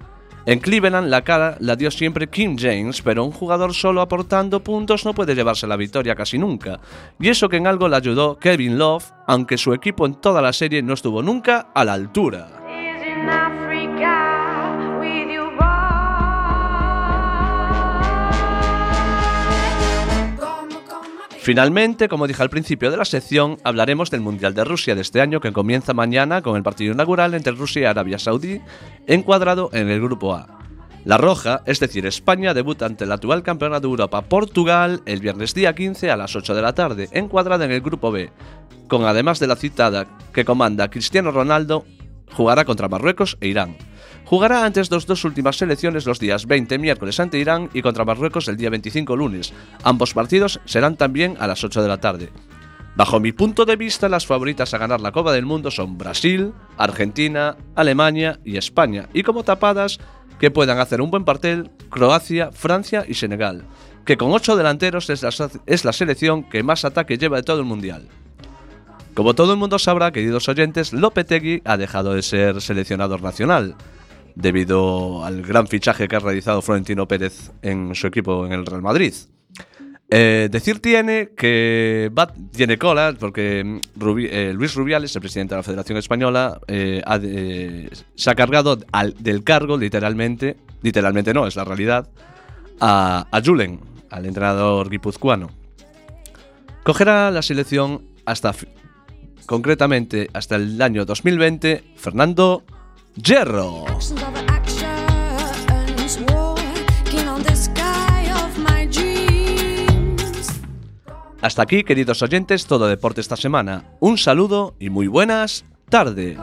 [0.45, 5.07] En Cleveland la cara la dio siempre Kim James, pero un jugador solo aportando puntos
[5.07, 6.81] no puede llevarse la victoria casi nunca.
[7.19, 10.53] Y eso que en algo le ayudó Kevin Love, aunque su equipo en toda la
[10.53, 13.68] serie no estuvo nunca a la altura.
[21.49, 25.23] Finalmente, como dije al principio de la sección, hablaremos del Mundial de Rusia de este
[25.23, 28.61] año que comienza mañana con el partido inaugural entre Rusia y Arabia Saudí,
[29.07, 30.59] encuadrado en el Grupo A.
[31.07, 35.55] La Roja, es decir, España, debuta ante el actual campeona de Europa Portugal el viernes
[35.55, 38.31] día 15 a las 8 de la tarde, encuadrada en el Grupo B,
[38.87, 41.87] con además de la citada que comanda Cristiano Ronaldo,
[42.31, 43.75] jugará contra Marruecos e Irán.
[44.29, 48.47] Jugará antes las dos últimas selecciones los días 20 miércoles ante Irán y contra Marruecos
[48.49, 49.55] el día 25 lunes.
[49.85, 52.29] Ambos partidos serán también a las 8 de la tarde.
[52.95, 56.53] Bajo mi punto de vista, las favoritas a ganar la Copa del Mundo son Brasil,
[56.77, 59.99] Argentina, Alemania y España, y como tapadas
[60.39, 63.65] que puedan hacer un buen papel Croacia, Francia y Senegal,
[64.05, 65.31] que con ocho delanteros es la,
[65.65, 68.09] es la selección que más ataque lleva de todo el Mundial.
[69.15, 73.75] Como todo el mundo sabrá, queridos oyentes, Lopetegui ha dejado de ser seleccionador nacional,
[74.39, 78.83] debido al gran fichaje que ha realizado Florentino Pérez en su equipo en el Real
[78.83, 79.13] Madrid.
[80.11, 82.11] Eh, decir tiene que
[82.53, 87.19] tiene cola porque mm, eh, Luis Rubiales, el presidente de la Federación Española, eh, ha
[87.19, 88.79] se ha cargado
[89.19, 92.09] del cargo, literalmente, literalmente no, es la realidad,
[92.81, 95.51] a, a Julen, al entrenador guipuzcoano.
[96.85, 98.55] Cogerá la selección hasta,
[99.47, 102.65] concretamente, hasta el año 2020, Fernando
[103.25, 103.85] Hierro.
[111.41, 113.85] Hasta aquí, queridos oyentes, todo deporte esta semana.
[114.01, 116.39] Un saludo y muy buenas tardes.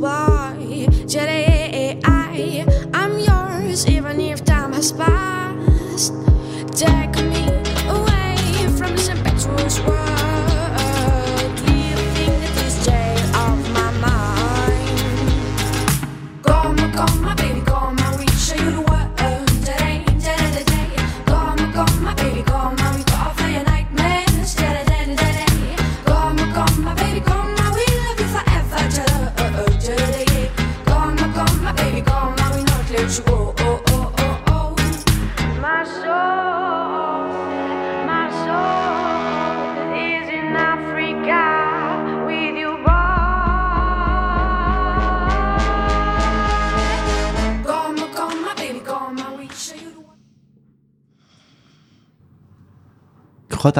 [0.00, 0.86] Boy.
[1.06, 6.12] Jada, yeah, yeah, I, I'm yours, even if time has passed.
[6.74, 7.44] Take me
[7.88, 8.36] away
[8.76, 10.07] from this impetuous world.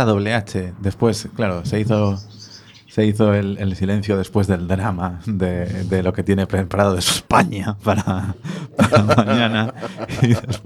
[0.05, 2.18] JWH, después, claro, se hizo,
[2.88, 6.99] se hizo el, el silencio después del drama de, de lo que tiene preparado de
[7.01, 8.34] España para,
[8.76, 9.74] para mañana.
[10.22, 10.62] Y, des-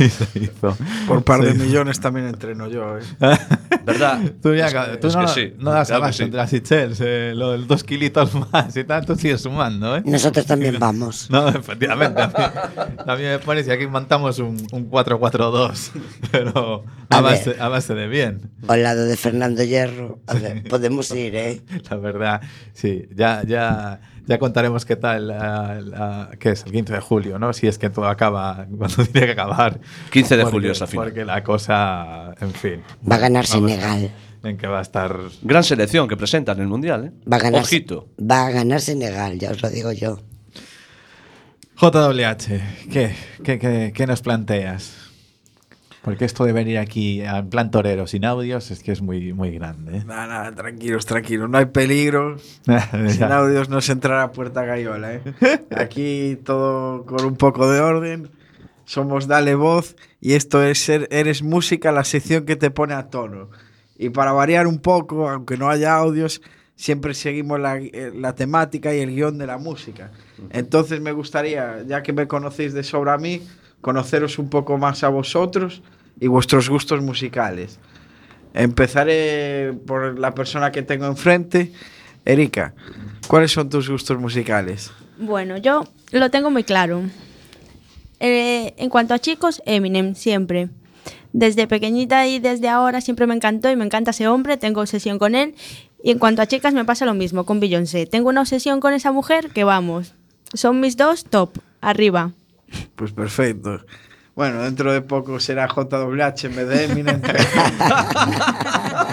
[0.00, 0.76] y se hizo.
[1.06, 2.98] Por par de hizo- millones también entreno yo.
[2.98, 3.02] ¿eh?
[3.84, 4.20] ¿Verdad?
[4.42, 6.22] Tú, ya, Es tú es no, que sí, no das claro que abasto sí.
[6.24, 9.96] entre las Seychelles, eh, lo de los dos kilitos más y tal, tú sigues sumando,
[9.96, 10.02] ¿eh?
[10.04, 11.28] Nosotros también vamos.
[11.34, 12.20] No, efectivamente.
[12.22, 12.34] A mí,
[13.06, 15.90] a mí me parece que aquí montamos un, un 4-4-2,
[16.30, 17.62] pero a, A base, ver.
[17.62, 18.50] a base de bien.
[18.68, 20.20] Al lado de Fernando Hierro.
[20.26, 21.60] A ver, podemos ir, ¿eh?
[21.90, 22.40] La verdad,
[22.72, 26.64] sí, ya, ya, ya contaremos qué tal, la- la- ¿qué es?
[26.64, 27.52] El 15 de julio, ¿no?
[27.52, 29.80] Si es que todo acaba cuando tiene que acabar.
[30.10, 31.06] 15 de Porque- julio es la final.
[31.06, 32.82] Porque la cosa, en fin.
[33.10, 33.70] Va a ganar Vamos.
[33.70, 34.10] Senegal.
[34.42, 35.18] En que va a estar.
[35.42, 37.12] Gran selección que presentan en el Mundial, ¿eh?
[37.30, 38.08] Va a ganar, Ojito.
[38.20, 40.18] va a ganar Senegal, ya os lo digo yo.
[41.76, 42.60] JWH,
[42.92, 45.03] ¿qué, qué, qué, qué nos planteas?
[46.04, 49.52] Porque esto de venir aquí en plan torero sin audios es que es muy, muy
[49.52, 49.98] grande.
[49.98, 50.04] ¿eh?
[50.04, 51.48] Nada, nada, tranquilos, tranquilos.
[51.48, 52.36] No hay peligro.
[53.08, 55.22] Sin audios no se entrará puerta gallola, ¿eh?
[55.74, 58.30] Aquí todo con un poco de orden.
[58.84, 63.08] Somos Dale Voz y esto es ser, Eres Música, la sección que te pone a
[63.08, 63.48] tono.
[63.96, 66.42] Y para variar un poco, aunque no haya audios,
[66.76, 70.10] siempre seguimos la, eh, la temática y el guion de la música.
[70.50, 73.40] Entonces me gustaría, ya que me conocéis de sobra a mí,
[73.84, 75.82] conoceros un poco más a vosotros
[76.18, 77.78] y vuestros gustos musicales.
[78.54, 81.70] Empezaré por la persona que tengo enfrente.
[82.24, 82.72] Erika,
[83.28, 84.90] ¿cuáles son tus gustos musicales?
[85.18, 87.02] Bueno, yo lo tengo muy claro.
[88.20, 90.70] Eh, en cuanto a chicos, Eminem, siempre.
[91.34, 95.18] Desde pequeñita y desde ahora siempre me encantó y me encanta ese hombre, tengo obsesión
[95.18, 95.56] con él.
[96.02, 98.06] Y en cuanto a chicas me pasa lo mismo con Beyoncé.
[98.06, 100.14] Tengo una obsesión con esa mujer que vamos.
[100.54, 101.50] Son mis dos top,
[101.82, 102.32] arriba.
[102.96, 103.84] Pues perfecto.
[104.34, 107.22] Bueno, dentro de poco será JWH en vez de Eminem.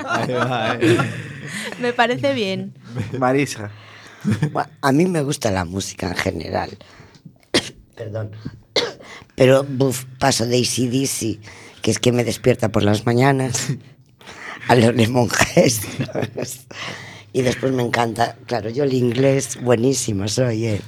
[0.07, 0.77] Ahí va.
[1.79, 2.73] Me parece bien.
[3.19, 3.69] Marisa.
[4.81, 6.77] A mí me gusta la música en general.
[7.95, 8.31] Perdón.
[9.35, 11.39] Pero buf, paso de ACDC,
[11.81, 13.69] que es que me despierta por las mañanas,
[14.67, 15.81] a los Lemon Heads.
[17.33, 20.81] Y después me encanta, claro, yo el inglés buenísimo soy, ¿eh?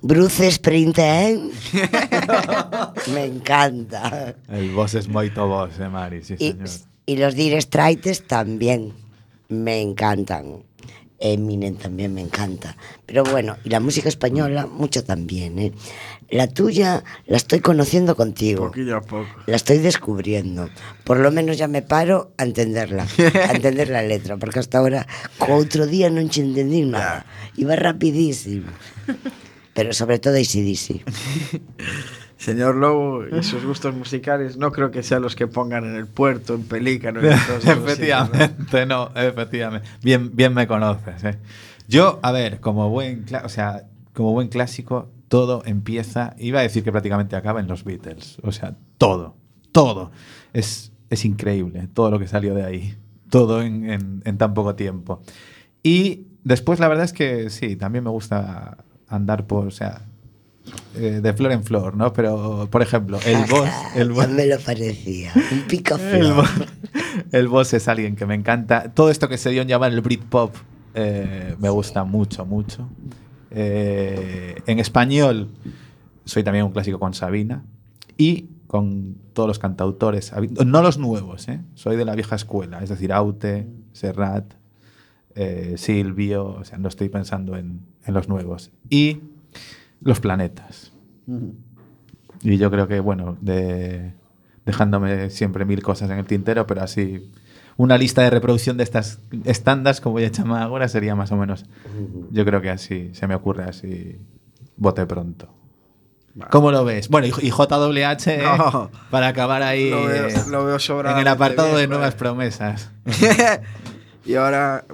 [0.00, 1.50] Bruce Springsteen.
[3.12, 4.34] me encanta.
[4.48, 6.68] El boss es moito boss, eh, Mari, sí, Y, señor.
[7.06, 8.94] y los Dire Straits también
[9.48, 10.62] me encantan.
[11.20, 12.76] Eminem también me encanta.
[13.06, 15.58] Pero bueno, y la música española, mucho también.
[15.58, 15.72] ¿eh?
[16.30, 18.66] La tuya la estoy conociendo contigo.
[18.66, 19.26] Poquillo a poco.
[19.46, 20.68] La estoy descubriendo.
[21.04, 23.06] Por lo menos ya me paro a entenderla,
[23.48, 25.06] a entender la letra, porque hasta ahora,
[25.38, 27.26] otro día no entendí nada.
[27.56, 28.70] Iba rapidísimo.
[29.74, 31.02] Pero sobre todo ACDC.
[32.38, 36.06] Señor Lobo, y sus gustos musicales no creo que sean los que pongan en el
[36.06, 37.20] puerto, en Pelícano.
[37.22, 37.26] y
[37.68, 39.86] efectivamente, no, efectivamente.
[40.02, 41.22] Bien, bien me conoces.
[41.24, 41.38] ¿eh?
[41.88, 43.84] Yo, a ver, como buen, o sea,
[44.14, 48.38] como buen clásico, todo empieza, iba a decir que prácticamente acaba en los Beatles.
[48.42, 49.36] O sea, todo,
[49.72, 50.10] todo.
[50.52, 52.96] Es, es increíble todo lo que salió de ahí.
[53.30, 55.20] Todo en, en- en tan poco tiempo.
[55.82, 60.02] Y después la verdad es que sí, también me gusta andar por, o sea,
[60.96, 62.12] eh, de flor en flor, ¿no?
[62.12, 63.68] Pero, por ejemplo, el boss...
[63.94, 65.32] El Ya boss me lo parecía.
[65.34, 66.34] Un el, picaflor.
[66.36, 66.42] bo-
[67.32, 68.92] el boss es alguien que me encanta.
[68.92, 70.54] Todo esto que se dio en llamar el Britpop
[70.94, 72.88] eh, me gusta mucho, mucho.
[73.50, 75.48] Eh, en español
[76.24, 77.64] soy también un clásico con Sabina
[78.16, 80.32] y con todos los cantautores,
[80.66, 81.60] no los nuevos, ¿eh?
[81.74, 84.52] soy de la vieja escuela, es decir, Aute, Serrat,
[85.34, 88.70] eh, Silvio, o sea, no estoy pensando en, en los nuevos.
[88.90, 89.20] Y
[90.00, 90.92] los planetas.
[92.42, 94.12] Y yo creo que, bueno, de,
[94.64, 97.30] dejándome siempre mil cosas en el tintero, pero así
[97.76, 101.64] una lista de reproducción de estas estándares, como ya llama ahora, sería más o menos.
[102.30, 104.18] Yo creo que así, se me ocurre así,
[104.76, 105.54] bote pronto.
[106.50, 107.08] ¿Cómo lo ves?
[107.08, 108.90] Bueno, y, y JWH, eh, No.
[109.10, 110.76] para acabar ahí Lo veo- eh, lo veo
[111.10, 112.18] en el apartado bien, de nuevas vale.
[112.18, 112.92] promesas.
[114.24, 114.84] y ahora,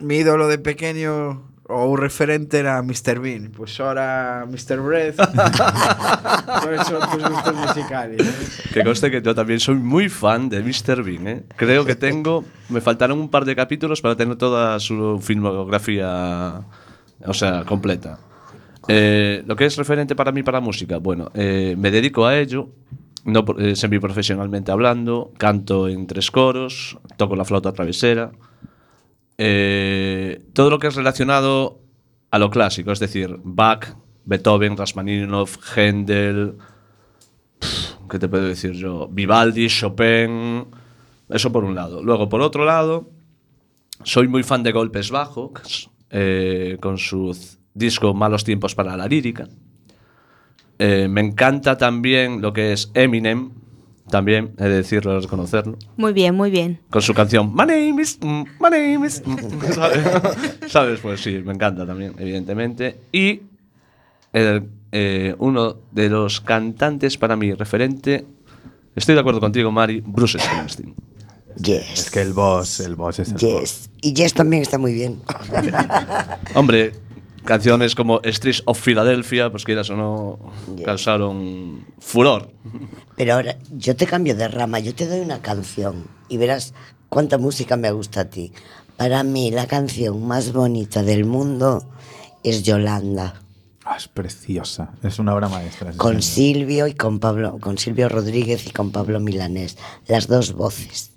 [0.00, 3.18] mi ídolo de pequeño O referente era Mr.
[3.18, 4.78] Bean Pois ora Mr.
[4.78, 5.16] Breath
[6.62, 8.70] Por eso tus gustos musicales ¿eh?
[8.72, 11.02] Que conste que yo también soy muy fan de Mr.
[11.02, 11.42] Bean ¿eh?
[11.56, 16.62] Creo que tengo Me faltaron un par de capítulos para tener toda su filmografía
[17.24, 18.20] O sea, completa
[18.86, 22.68] eh, Lo que es referente para mí para música Bueno, eh, me dedico a ello
[23.24, 28.30] no eh, semiprofesionalmente hablando Canto en tres coros Toco la flauta travesera
[29.38, 31.80] eh, todo lo que es relacionado
[32.30, 36.56] a lo clásico, es decir, Bach, Beethoven, Rachmaninoff, Händel,
[38.10, 39.08] ¿qué te puedo decir yo?
[39.08, 40.66] Vivaldi, Chopin,
[41.28, 42.02] eso por un lado.
[42.02, 43.10] Luego, por otro lado,
[44.02, 47.36] soy muy fan de Golpes Bajos, eh, con su
[47.74, 49.48] disco Malos Tiempos para la Lírica.
[50.78, 53.52] Eh, me encanta también lo que es Eminem,
[54.10, 55.76] También he de decirlo, reconocerlo.
[55.96, 56.80] Muy bien, muy bien.
[56.90, 59.22] Con su canción My name is, mm, my name is.
[59.24, 60.00] mm", ¿sabes?
[60.68, 61.00] ¿Sabes?
[61.00, 63.00] Pues sí, me encanta también, evidentemente.
[63.12, 63.42] Y
[64.32, 68.24] el, eh, uno de los cantantes para mí referente,
[68.94, 70.94] estoy de acuerdo contigo, Mari, Bruce Springsteen.
[71.56, 71.92] Yes.
[72.00, 73.40] Es que el boss, el boss es el boss.
[73.40, 73.90] Yes.
[74.02, 75.20] Y Yes también está muy bien.
[76.54, 76.92] Hombre,
[77.46, 80.38] canciones como Streets of Philadelphia, pues quieras o no,
[80.84, 82.50] causaron furor.
[83.16, 86.74] Pero ahora, yo te cambio de rama, yo te doy una canción y verás
[87.08, 88.52] cuánta música me gusta a ti.
[88.98, 91.88] Para mí, la canción más bonita del mundo
[92.42, 93.40] es Yolanda.
[93.84, 94.90] Ah, es preciosa.
[95.02, 95.92] Es una obra maestra.
[95.96, 96.56] Con señor.
[96.56, 99.78] Silvio y con Pablo, con Silvio Rodríguez y con Pablo Milanés.
[100.08, 101.12] Las dos voces.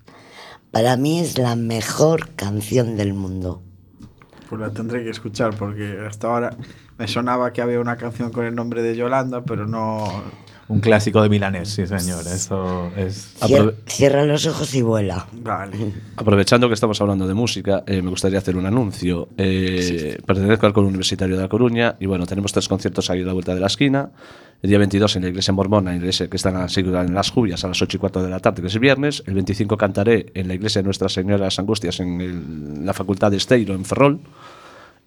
[0.72, 3.64] Para mí es la mejor canción del mundo.
[4.50, 6.58] Pues la tendré que escuchar porque hasta ahora
[6.97, 10.08] me sonaba que había una canción con el nombre de Yolanda, pero no.
[10.70, 12.22] Un clásico de milanés, sí, señor.
[12.28, 13.36] Eso es.
[13.42, 15.28] Cier- cierra los ojos y vuela.
[15.34, 15.78] Vale.
[16.16, 19.30] Aprovechando que estamos hablando de música, eh, me gustaría hacer un anuncio.
[19.38, 23.26] Eh, Pertenezco al Coro Universitario de La Coruña y bueno, tenemos tres conciertos ahí a
[23.26, 24.12] la vuelta de la esquina.
[24.62, 27.32] El día 22 en la iglesia mormona, en la iglesia que están así en las
[27.32, 29.24] Jubias a las 8 y cuarto de la tarde, que es viernes.
[29.26, 32.94] El 25 cantaré en la iglesia de Nuestra Señora de las Angustias en el- la
[32.94, 34.20] Facultad de Esteiro, en Ferrol.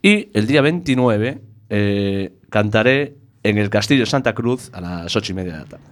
[0.03, 1.41] Y el día 29
[1.71, 5.85] eh, cantaré en el Castillo Santa Cruz a las 8 y media de la tarde,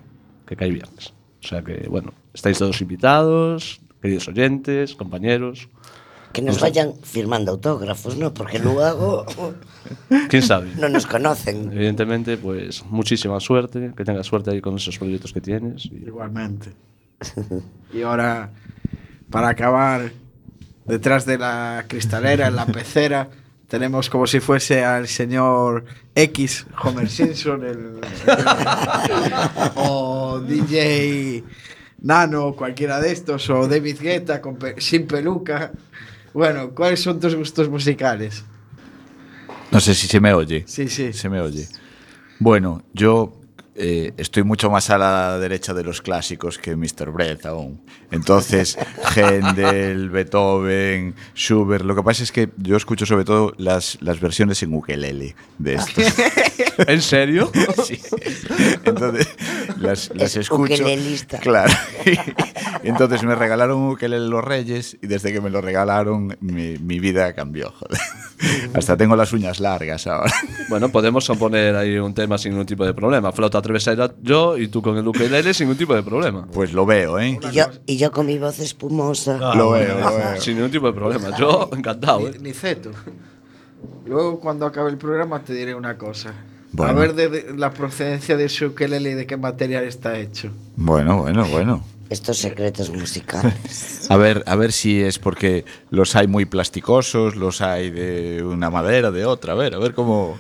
[0.47, 1.13] que cae viernes.
[1.43, 5.69] O sea que, bueno, estáis todos invitados, queridos oyentes, compañeros.
[6.33, 8.33] Que nos vayan firmando autógrafos, ¿no?
[8.33, 9.27] Porque luego
[10.29, 10.69] ¿Quién sabe?
[10.79, 11.73] no nos conocen.
[11.73, 15.87] Evidentemente, pues muchísima suerte, que tengas suerte ahí con esos proyectos que tienes.
[15.87, 16.71] y- Igualmente.
[17.93, 18.51] Y ahora,
[19.29, 20.13] para acabar,
[20.87, 23.29] detrás de la cristalera, en la pecera,
[23.71, 28.01] tenemos como si fuese al señor X, Homer Simpson, el,
[29.77, 31.45] o DJ
[32.03, 35.71] Nano, cualquiera de estos, o David Guetta con pe- sin peluca.
[36.35, 38.45] Bueno, ¿cuáles son tus gustos musicales?
[39.71, 40.65] No sé si se me oye.
[40.67, 41.13] Sí, sí.
[41.13, 41.69] Se me oye.
[42.39, 43.40] Bueno, yo
[43.75, 47.11] eh, estoy mucho más a la derecha de los clásicos que Mr.
[47.13, 47.81] Breath aún.
[48.11, 48.77] Entonces,
[49.17, 51.85] Händel, Beethoven, Schubert.
[51.85, 55.75] Lo que pasa es que yo escucho sobre todo las, las versiones en ukelele de
[55.75, 56.05] estos.
[56.87, 57.51] ¿En serio?
[57.85, 57.99] Sí.
[58.85, 59.29] Entonces,
[59.79, 60.75] las, las Es escucho.
[60.75, 61.39] ukelelista.
[61.39, 61.73] Claro.
[62.83, 66.99] Entonces me regalaron un ukelele los Reyes y desde que me lo regalaron mi, mi
[67.01, 67.73] vida cambió.
[67.73, 67.99] joder.
[68.75, 70.33] Hasta tengo las uñas largas ahora.
[70.69, 73.33] Bueno, podemos componer ahí un tema sin ningún tipo de problema.
[73.63, 76.47] Flauta atravesada yo y tú con el ukelele sin ningún tipo de problema.
[76.53, 77.39] Pues lo veo, ¿eh?
[77.51, 79.39] Y yo, y yo con mi voz espumosa.
[79.55, 80.41] lo veo, lo veo.
[80.41, 81.37] Sin ningún tipo de problema.
[81.37, 82.33] Yo encantado, ¿eh?
[82.39, 82.91] Ni, ni ceto.
[84.07, 86.33] Luego, cuando acabe el programa, te diré una cosa.
[86.73, 86.93] Bueno.
[86.93, 90.51] A ver de, de la procedencia de su ukelele y de qué material está hecho.
[90.77, 91.85] Bueno, bueno, bueno.
[92.11, 94.07] Estos secretos musicales.
[94.11, 98.69] A ver, a ver si es porque los hay muy plasticosos, los hay de una
[98.69, 99.53] madera, de otra.
[99.53, 100.37] A ver, a ver cómo.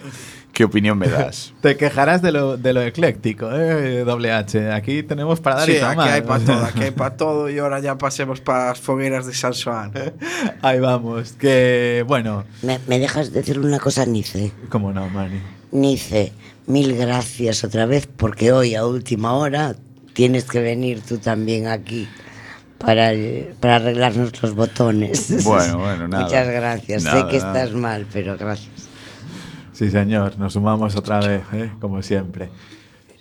[0.53, 1.53] ¿Qué opinión me das?
[1.63, 4.05] Te quejarás de lo, de lo ecléctico, ¿eh?
[4.05, 4.73] Doble H.
[4.73, 6.09] Aquí tenemos para dar Sí, y aquí tomar.
[6.11, 9.35] hay para todo, aquí hay para todo y ahora ya pasemos para las fogueras de
[9.35, 9.93] San Juan.
[10.63, 11.33] Ahí vamos.
[11.33, 14.53] Que, bueno, ¿Me, me dejas decir una cosa, Nice?
[14.69, 15.41] cómo no, Mani.
[15.73, 16.33] Nice,
[16.67, 19.77] mil gracias otra vez porque hoy a última hora
[20.15, 22.09] tienes que venir tú también aquí
[22.79, 25.45] para, el- para arreglarnos los botones.
[25.45, 26.25] Bueno, bueno, nada.
[26.25, 27.05] Muchas gracias.
[27.05, 27.63] Nada, sé que nada.
[27.63, 28.80] estás mal, pero gracias.
[29.81, 31.71] Sí, señor, nos sumamos otra vez, ¿eh?
[31.81, 32.51] como siempre.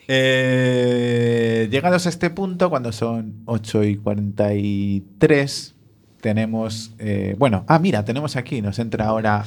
[0.10, 5.76] Eh, llegados a este punto, cuando son 8 y 43,
[6.20, 6.91] tenemos.
[6.99, 9.45] eh, bueno, ah, mira, tenemos aquí, nos entra ahora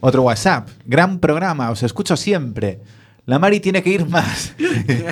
[0.00, 0.68] otro WhatsApp.
[0.84, 2.82] Gran programa, os escucho siempre.
[3.24, 4.54] La Mari tiene que ir más.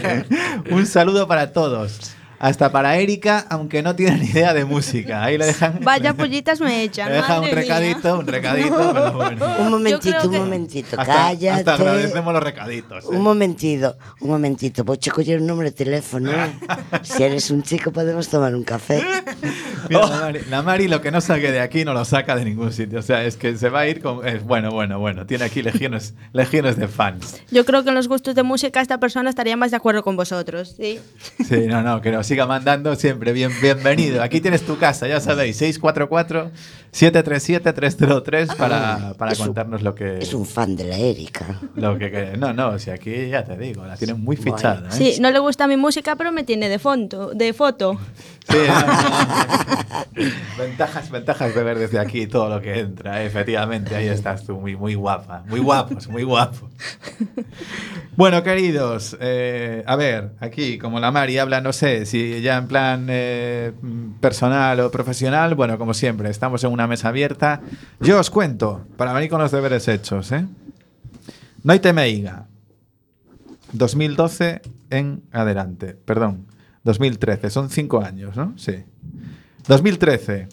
[0.70, 2.14] Un saludo para todos.
[2.42, 5.22] Hasta para Erika, aunque no tiene ni idea de música.
[5.22, 5.78] Ahí le dejan.
[5.80, 7.08] Vaya pollitas me echan.
[7.08, 7.62] le dejan un madre mía.
[7.62, 9.46] recadito, un recadito, pero bueno.
[9.60, 11.50] Un momentito, creo un momentito, Hasta, cállate.
[11.50, 13.04] hasta agradecemos los recaditos.
[13.04, 13.08] ¿eh?
[13.10, 14.82] Un momentito, un momentito.
[14.82, 16.32] Voy a coger un número de teléfono.
[17.02, 19.00] si eres un chico, podemos tomar un café.
[19.88, 22.44] Mira, la, Mari, la Mari lo que no saque de aquí no lo saca de
[22.44, 22.98] ningún sitio.
[22.98, 24.26] O sea, es que se va a ir con.
[24.26, 25.26] es bueno, bueno, bueno.
[25.26, 27.40] Tiene aquí legiones, legiones de fans.
[27.52, 30.16] Yo creo que en los gustos de música esta persona estaría más de acuerdo con
[30.16, 30.74] vosotros.
[30.76, 30.98] Sí.
[31.46, 33.32] Sí, no, no, que nos siga mandando siempre.
[33.34, 34.22] Bien, bienvenido.
[34.22, 35.60] Aquí tienes tu casa, ya sabéis.
[35.60, 40.18] 644-737-303 para, para un- contarnos lo que.
[40.18, 41.60] Es un fan de la Erika.
[41.74, 44.88] Lo que, que- no, no, si aquí ya te digo, la tienen muy fichada.
[44.88, 44.92] ¿eh?
[44.92, 47.32] Sí, no le gusta mi música, pero me tiene de foto.
[47.34, 47.98] De foto.
[48.48, 49.92] Sí, no, no.
[50.58, 54.76] ventajas, ventajas de ver desde aquí todo lo que entra, efectivamente, ahí estás tú, muy,
[54.76, 56.70] muy guapa, muy guapos, muy guapos.
[58.14, 62.68] Bueno, queridos, eh, a ver, aquí, como la Mari habla, no sé si ya en
[62.68, 63.72] plan eh,
[64.20, 67.62] personal o profesional, bueno, como siempre, estamos en una mesa abierta.
[68.00, 70.44] Yo os cuento, para venir con los deberes hechos, ¿eh?
[71.62, 72.48] No hay temeiga.
[73.72, 76.46] 2012 en adelante, perdón,
[76.84, 78.54] 2013, son cinco años, ¿no?
[78.58, 78.84] Sí.
[79.68, 80.48] 2013,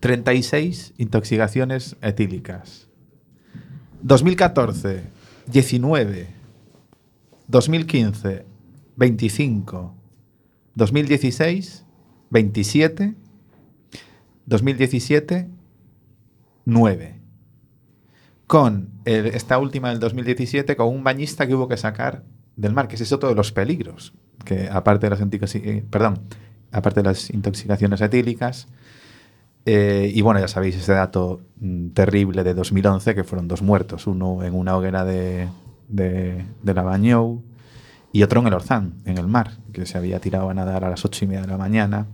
[0.00, 2.88] 36 intoxicaciones etílicas.
[4.02, 5.02] 2014,
[5.46, 6.28] 19.
[7.48, 8.46] 2015,
[8.96, 9.94] 25.
[10.74, 11.84] 2016,
[12.30, 13.14] 27.
[14.46, 15.48] 2017,
[16.64, 17.20] 9.
[18.46, 22.24] Con el- esta última del 2017, con un bañista que hubo que sacar
[22.56, 24.12] del mar, que es eso todos los peligros,
[24.44, 26.20] que aparte de las, eh, perdón,
[26.72, 28.68] aparte de las intoxicaciones etílicas,
[29.66, 34.06] eh, y bueno, ya sabéis ese dato mm, terrible de 2011, que fueron dos muertos,
[34.06, 35.48] uno en una hoguera de,
[35.88, 37.42] de, la Bañou
[38.12, 40.90] y otro en el Orzán, en el mar, que se había tirado a nadar a
[40.90, 42.06] las ocho y media de la mañana.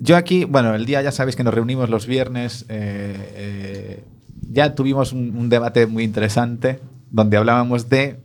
[0.00, 4.02] Yo aquí, bueno, el día ya sabéis que nos reunimos los viernes, eh,
[4.50, 8.23] ya tuvimos un debate muy interesante donde hablábamos de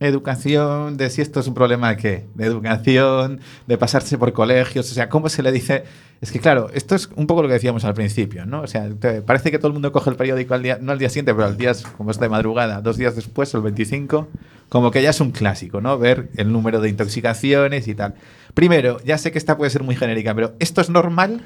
[0.00, 4.90] educación, de si esto es un problema de qué, de educación, de pasarse por colegios,
[4.90, 5.84] o sea, ¿cómo se le dice?
[6.22, 8.62] Es que claro, esto es un poco lo que decíamos al principio, ¿no?
[8.62, 8.88] O sea,
[9.26, 11.46] parece que todo el mundo coge el periódico al día, no al día siguiente, pero
[11.46, 14.28] al día, como es de madrugada, dos días después, el 25,
[14.70, 15.98] como que ya es un clásico, ¿no?
[15.98, 18.14] Ver el número de intoxicaciones y tal.
[18.54, 21.42] Primero, ya sé que esta puede ser muy genérica, pero ¿esto es normal?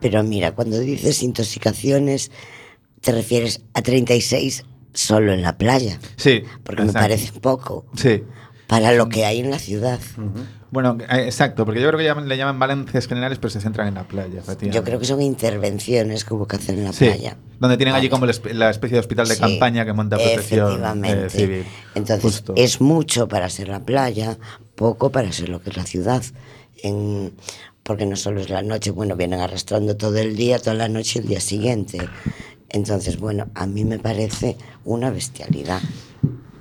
[0.00, 2.30] Pero mira, cuando dices intoxicaciones,
[3.02, 4.64] te refieres a 36
[4.94, 5.98] solo en la playa.
[6.16, 6.42] Sí.
[6.64, 8.22] Porque me parece poco Sí.
[8.66, 9.98] para lo que hay en la ciudad.
[10.70, 13.88] Bueno, eh, exacto, porque yo creo que llaman- le llaman balances generales, pero se centran
[13.88, 14.42] en la playa.
[14.70, 17.36] Yo creo que son intervenciones que hubo que hacer en la Sí, playa.
[17.60, 20.16] donde tienen allí como la espe- la especie de hospital de Sí, campaña que monta
[20.16, 21.30] protección eh, efectivamente.
[21.30, 21.64] civil.
[21.94, 22.54] Entonces, Justo.
[22.56, 24.38] es mucho para ser la playa,
[24.74, 26.22] poco para ser lo que es la ciudad.
[26.82, 27.34] En-
[27.82, 31.18] porque no solo es la noche, bueno, vienen arrastrando todo el día, toda la noche
[31.18, 31.98] y el día siguiente.
[32.72, 35.80] Entonces, bueno, a mí me parece una bestialidad.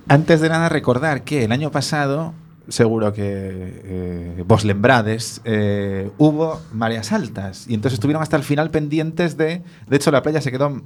[0.07, 2.33] Antes de nada, recordar que el año pasado,
[2.67, 8.71] seguro que eh, vos lembrades, eh, hubo mareas altas y entonces estuvieron hasta el final
[8.71, 9.61] pendientes de.
[9.87, 10.81] De hecho, la playa se quedó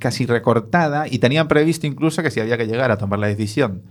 [0.00, 3.82] casi recortada y tenían previsto incluso que si había que llegar a tomar la decisión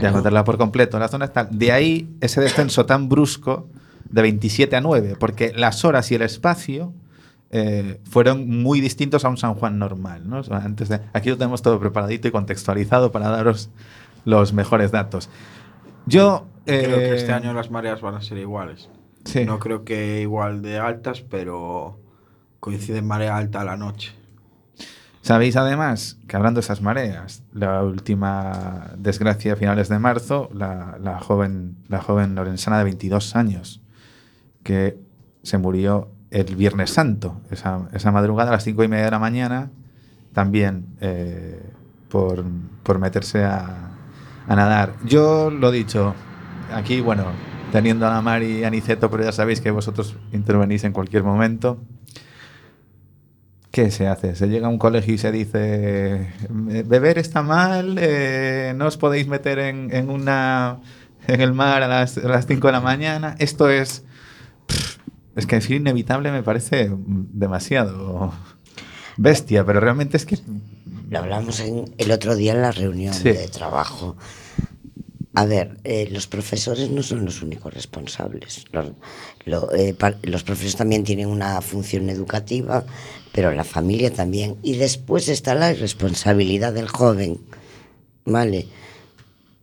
[0.00, 1.48] de agotarla por completo en la zona tal.
[1.52, 3.68] De ahí ese descenso tan brusco
[4.10, 6.92] de 27 a 9, porque las horas y el espacio.
[7.54, 10.28] Eh, fueron muy distintos a un San Juan normal.
[10.28, 10.42] ¿no?
[10.50, 13.68] Antes de, aquí lo tenemos todo preparadito y contextualizado para daros
[14.24, 15.28] los mejores datos.
[16.06, 18.88] Yo Creo que eh, este año las mareas van a ser iguales.
[19.24, 19.44] Sí.
[19.44, 22.00] No creo que igual de altas, pero
[22.58, 24.12] coincide marea alta a la noche.
[25.20, 30.96] Sabéis además que hablando de esas mareas, la última desgracia a finales de marzo, la,
[31.00, 33.82] la joven, la joven lorenzana de 22 años,
[34.64, 34.98] que
[35.42, 39.18] se murió el Viernes Santo, esa, esa madrugada a las 5 y media de la
[39.18, 39.70] mañana,
[40.32, 41.60] también eh,
[42.08, 42.44] por,
[42.82, 43.90] por meterse a,
[44.48, 44.94] a nadar.
[45.04, 46.14] Yo lo dicho,
[46.74, 47.26] aquí, bueno,
[47.70, 51.22] teniendo a la Mari y a Aniceto, pero ya sabéis que vosotros intervenís en cualquier
[51.22, 51.78] momento.
[53.70, 54.36] ¿Qué se hace?
[54.36, 59.28] Se llega a un colegio y se dice, beber está mal, eh, no os podéis
[59.28, 60.80] meter en, en una,
[61.26, 63.34] en el mar a las, a las 5 de la mañana.
[63.38, 64.04] Esto es...
[65.36, 68.32] Es que decir inevitable me parece demasiado
[69.16, 70.38] bestia, pero realmente es que...
[71.08, 73.24] Lo hablamos en- el otro día en la reunión Sí.
[73.24, 74.16] de trabajo.
[75.34, 78.64] A ver, eh, los profesores no son los únicos responsables.
[78.72, 78.92] Los,
[79.46, 82.84] lo- eh, los profesores también tienen una función educativa,
[83.32, 84.56] pero la familia también.
[84.62, 87.38] Y después está la responsabilidad del joven,
[88.26, 88.66] ¿vale?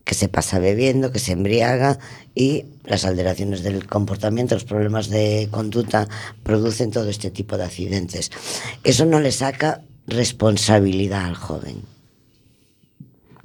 [0.09, 1.99] Que se pasa bebiendo, que se embriaga
[2.33, 6.07] y las alteraciones del comportamiento, los problemas de conducta
[6.41, 8.31] producen todo este tipo de accidentes.
[8.83, 11.83] Eso no le saca responsabilidad al joven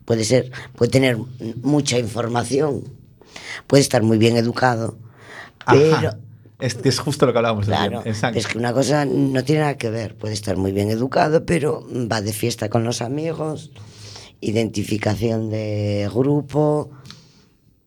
[0.05, 1.19] puede ser, puede tener
[1.63, 2.85] mucha información,
[3.67, 4.97] puede estar muy bien educado,
[5.67, 6.19] pero Ajá.
[6.61, 7.67] Es, es justo lo que hablábamos.
[7.67, 8.39] claro, exacto.
[8.39, 11.87] es que una cosa no tiene nada que ver, puede estar muy bien educado, pero
[11.91, 13.71] va de fiesta con los amigos,
[14.49, 16.91] identificación de grupo,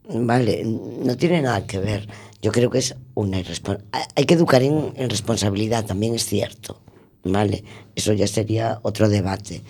[0.10, 2.08] vale, no tiene nada que ver.
[2.42, 4.10] Yo creo que es una irresponsabilidad.
[4.16, 6.82] Hay que educar en, en responsabilidad, también es cierto,
[7.24, 7.64] vale,
[7.96, 9.64] eso ya sería otro debate.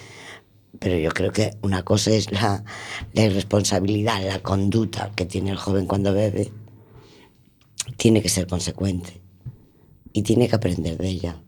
[0.80, 2.64] Pero yo creo que una cosa es la,
[3.14, 6.52] la irresponsabilidad, la conducta que tiene el joven cuando bebe.
[7.96, 9.22] Tiene que ser consecuente
[10.14, 11.42] y tiene que aprender de ella.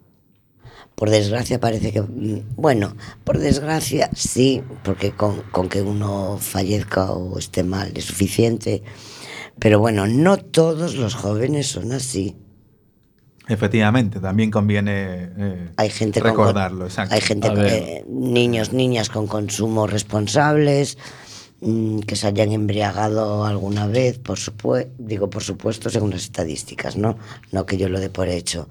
[1.00, 2.94] Por desgracia parece que, mm, bueno,
[3.24, 8.84] por desgracia sí, porque con, con que uno fallezca o esté mal es suficiente,
[9.60, 12.36] pero bueno, no todos los jóvenes son así.
[13.48, 16.84] Efectivamente, también conviene eh, Hay gente con- recordarlo.
[16.84, 17.16] exacto.
[17.16, 20.98] Hay gente, eh, niños, niñas con consumo responsables,
[21.62, 27.18] que se hayan embriagado alguna vez, por supuesto, digo por supuesto según las estadísticas, ¿no?
[27.52, 28.70] No que yo lo dé por hecho.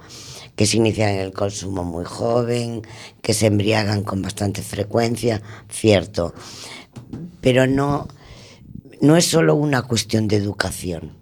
[0.56, 2.82] Que se inician el consumo muy joven,
[3.20, 6.34] que se embriagan con bastante frecuencia, cierto.
[7.42, 8.08] Pero no,
[9.02, 11.12] no es solo una cuestión de educación.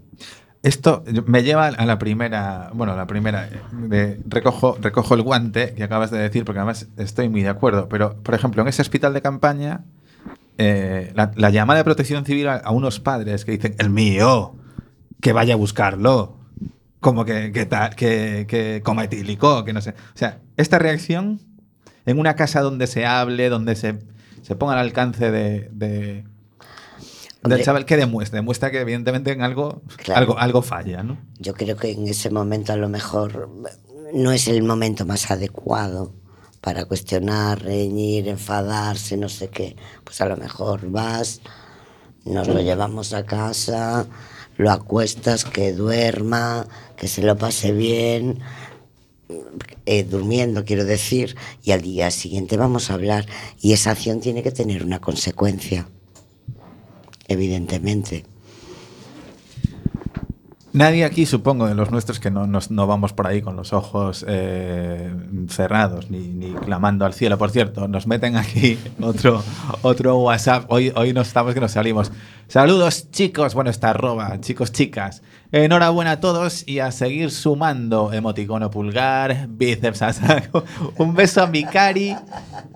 [0.62, 3.48] Esto me lleva a la primera, bueno, la primera,
[4.26, 8.20] recojo, recojo el guante que acabas de decir, porque además estoy muy de acuerdo, pero
[8.22, 9.84] por ejemplo, en ese hospital de campaña,
[10.58, 14.56] eh, la, la llamada de protección civil a, a unos padres que dicen, el mío,
[15.20, 16.38] que vaya a buscarlo,
[17.00, 19.90] como que, que, ta- que, que coma etílico, que no sé.
[19.90, 21.40] O sea, esta reacción
[22.06, 23.98] en una casa donde se hable, donde se,
[24.42, 26.24] se ponga al alcance de, de-
[27.44, 28.38] del chaval, que demuestra?
[28.38, 30.20] Demuestra que evidentemente en algo, Claro.
[30.20, 31.16] algo, algo falla, ¿no?
[31.38, 33.48] Yo creo que en ese momento a lo mejor
[34.14, 36.12] no es el momento más adecuado
[36.66, 39.76] para cuestionar, reñir, enfadarse, no sé qué.
[40.02, 41.40] Pues a lo mejor vas,
[42.24, 44.08] nos lo llevamos a casa,
[44.56, 48.40] lo acuestas, que duerma, que se lo pase bien,
[49.86, 53.26] eh, durmiendo quiero decir, y al día siguiente vamos a hablar.
[53.60, 55.86] Y esa acción tiene que tener una consecuencia,
[57.28, 58.24] evidentemente.
[60.76, 63.72] Nadie aquí, supongo, de los nuestros que no, nos- no vamos por ahí con los
[63.72, 65.10] ojos eh,
[65.48, 67.38] cerrados ni, ni clamando al cielo.
[67.38, 69.42] Por cierto, nos meten aquí otro,
[69.80, 70.66] otro WhatsApp.
[70.68, 72.12] Hoy, hoy no estamos que nos salimos.
[72.48, 73.54] Saludos, chicos.
[73.54, 75.22] Bueno, está arroba, chicos, chicas.
[75.50, 78.12] Enhorabuena a todos y a seguir sumando.
[78.12, 80.62] Emoticono pulgar, bíceps a saco.
[80.98, 82.14] Un beso a mi Cari.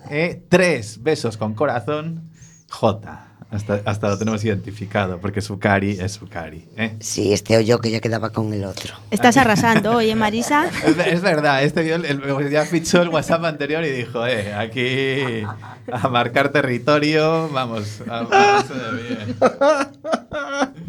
[0.08, 2.30] eh, tres besos con corazón.
[2.70, 3.26] J.
[3.50, 6.68] Hasta, hasta lo tenemos identificado, porque su Cari es su Cari.
[6.76, 6.94] ¿eh?
[7.00, 8.94] Sí, este o yo que ya quedaba con el otro.
[9.10, 10.68] Estás arrasando, oye Marisa.
[10.86, 14.54] Es, es verdad, este vio el- el- ya fichó el WhatsApp anterior y dijo, eh,
[14.54, 15.42] aquí
[15.92, 19.36] a marcar territorio, vamos, a de bien.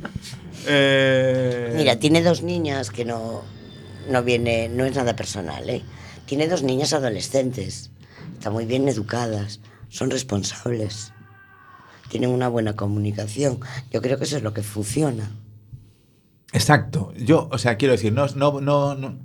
[0.67, 3.41] Eh, Mira, tiene dos niñas que no,
[4.09, 5.81] no viene, no es nada personal, ¿eh?
[6.27, 7.89] Tiene dos niñas adolescentes.
[8.33, 9.59] Están muy bien educadas,
[9.89, 11.13] son responsables.
[12.11, 13.59] Tienen una buena comunicación.
[13.89, 15.31] Yo creo que eso es lo que funciona.
[16.51, 19.15] Exacto, yo, o sea, quiero decir, no, no, no, no,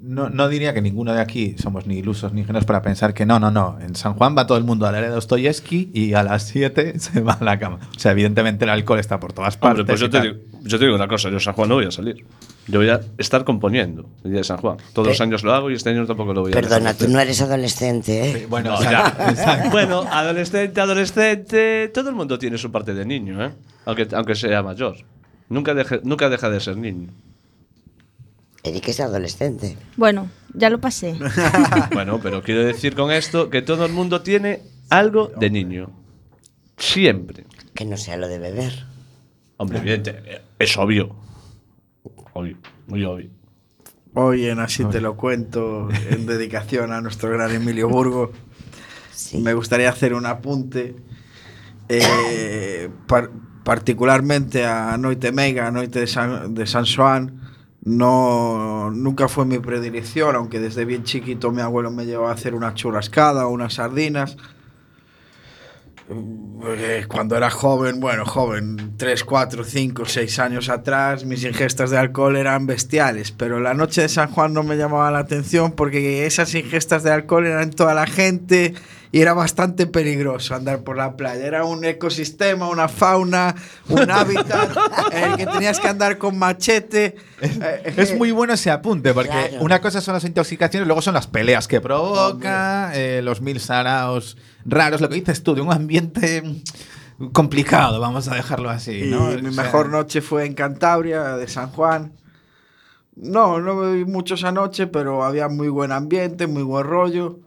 [0.00, 3.26] no, no diría que ninguno de aquí somos ni ilusos ni ingenuos para pensar que
[3.26, 5.90] no, no, no, en San Juan va todo el mundo a la área de Dostoyevsky
[5.92, 7.80] y a las 7 se va a la cama.
[7.96, 9.80] O sea, evidentemente el alcohol está por todas partes.
[9.80, 11.86] Hombre, pues yo te, digo, yo te digo una cosa, yo San Juan no voy
[11.86, 12.24] a salir.
[12.68, 14.78] Yo voy a estar componiendo el día de San Juan.
[14.92, 16.96] Todos los años lo hago y este año tampoco lo voy a Perdona, dejar.
[16.96, 18.38] tú no eres adolescente, ¿eh?
[18.40, 19.68] Sí, Bueno, No, ya.
[19.70, 23.52] Bueno, adolescente, adolescente, todo el mundo tiene su parte de niño, ¿eh?
[23.84, 24.96] Aunque, aunque sea mayor.
[25.48, 27.10] Nunca, deje- nunca deja de ser niño.
[28.64, 29.76] Eric es adolescente.
[29.96, 31.14] Bueno, ya lo pasé.
[31.92, 35.90] Bueno, pero quiero decir con esto que todo el mundo tiene algo de niño.
[36.76, 37.44] Siempre.
[37.74, 38.72] Que no sea lo de beber.
[39.56, 41.14] Hombre, evidente, es obvio.
[42.36, 43.30] Obvio, muy obvio.
[44.12, 48.30] Hoy en Así te lo cuento, en dedicación a nuestro gran Emilio Burgo,
[49.10, 49.38] Sí.
[49.38, 50.94] me gustaría hacer un apunte
[51.88, 53.30] eh, par-
[53.64, 57.40] particularmente a Noite Meiga, a Noite de San, de San Xoán.
[57.82, 62.54] No, nunca fue mi predilección, aunque desde bien chiquito mi abuelo me llevaba a hacer
[62.54, 64.36] una churrascada o unas sardinas.
[66.08, 71.98] Eh, Cuando era joven, bueno, joven, 3, 4, 5, 6 años atrás, mis ingestas de
[71.98, 76.26] alcohol eran bestiales, pero la noche de San Juan no me llamaba la atención porque
[76.26, 78.74] esas ingestas de alcohol eran toda la gente
[79.12, 81.46] y era bastante peligroso andar por la playa.
[81.46, 83.54] Era un ecosistema, una fauna,
[83.88, 84.76] un hábitat
[85.12, 87.16] en el que tenías que andar con machete.
[87.40, 89.58] Eh, Es muy bueno ese apunte, porque Claro.
[89.64, 94.36] una cosa son las intoxicaciones, luego son las peleas que provoca, eh, los mil saraos
[94.64, 96.42] raros, lo que dices tú, de un ambiente
[97.32, 99.04] complicado, vamos a dejarlo así.
[99.04, 99.28] Y ¿no?
[99.28, 102.12] mi O sea, mejor noche fue en Cantabria, de San Juan.
[103.14, 107.38] No, no bebí mucho esa noche, pero había muy buen ambiente, muy buen rollo.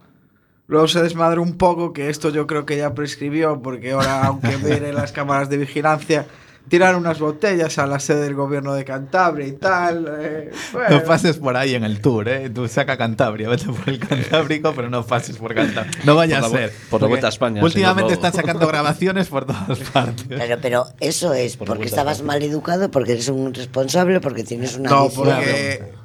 [0.69, 4.55] Luego se desmadró un poco, que esto yo creo que ya prescribió, porque ahora, aunque
[4.63, 6.25] miren las cámaras de vigilancia,
[6.69, 10.05] tirar unas botellas a la sede del gobierno de Cantabria y tal.
[10.19, 10.89] eh, bueno.
[10.99, 12.51] No pases por ahí en el tour, ¿eh?
[12.51, 15.91] Tú saca Cantabria, vete por el Cantábrico, pero no pases por Cantabria.
[16.03, 16.73] No vaya Por la a ser.
[16.91, 20.27] por la Vuelta a España, Últimamente están sacando grabaciones por todas partes.
[20.27, 24.77] Claro, pero eso es Por porque estabas mal educado, porque eres un responsable, porque tienes
[24.77, 25.25] una No, adicción.
[25.25, 25.98] porque.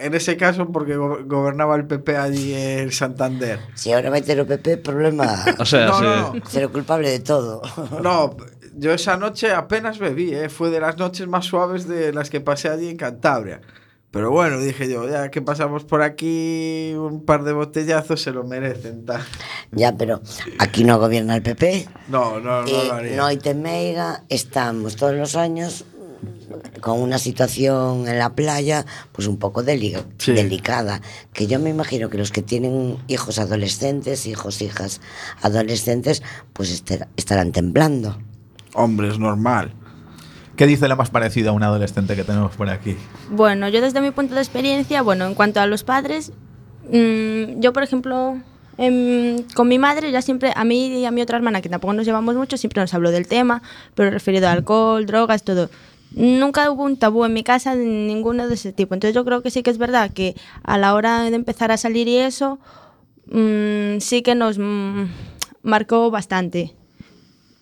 [0.00, 3.60] En ese caso, porque go- gobernaba el PP allí en Santander.
[3.74, 5.44] Si ahora mete el PP, problema.
[5.58, 6.04] O sea, No, sí.
[6.04, 6.46] no, no.
[6.46, 7.62] Ser culpable de todo.
[8.02, 8.36] No,
[8.76, 10.48] yo esa noche apenas bebí, ¿eh?
[10.48, 13.60] fue de las noches más suaves de las que pasé allí en Cantabria.
[14.10, 18.44] Pero bueno, dije yo, ya que pasamos por aquí un par de botellazos se lo
[18.44, 19.04] merecen.
[19.04, 19.20] tal.
[19.72, 20.20] Ya, pero
[20.60, 21.88] aquí no gobierna el PP.
[22.08, 23.16] No, no, no Eh, lo haría.
[23.16, 25.84] no hay Meiga, estamos todos los años
[26.84, 30.32] con una situación en la playa pues un poco deli- Sí.
[30.32, 31.00] delicada
[31.32, 35.00] que yo me imagino que los que tienen hijos adolescentes hijos hijas
[35.40, 36.22] adolescentes
[36.52, 38.18] pues ester- estarán temblando
[38.74, 39.72] Hombre, es normal.
[40.56, 42.96] ¿Qué dice lo más parecido a un adolescente que tenemos por aquí?
[43.30, 46.32] Bueno, yo desde mi punto de experiencia, bueno, en cuanto a los padres,
[46.92, 48.36] mm, yo por ejemplo,
[48.76, 51.94] em, con mi madre ya siempre, a mí y a mi otra hermana, que tampoco
[51.94, 53.62] nos llevamos mucho, siempre nos habló del tema,
[53.94, 55.70] pero referido a alcohol, drogas, todo.
[56.14, 58.94] Nunca hubo un tabú en mi casa de ninguno de ese tipo.
[58.94, 61.76] Entonces yo creo que sí que es verdad que a la hora de empezar a
[61.76, 62.58] salir y eso,
[63.26, 65.04] mm, sí que nos mm,
[65.62, 66.74] marcó bastante.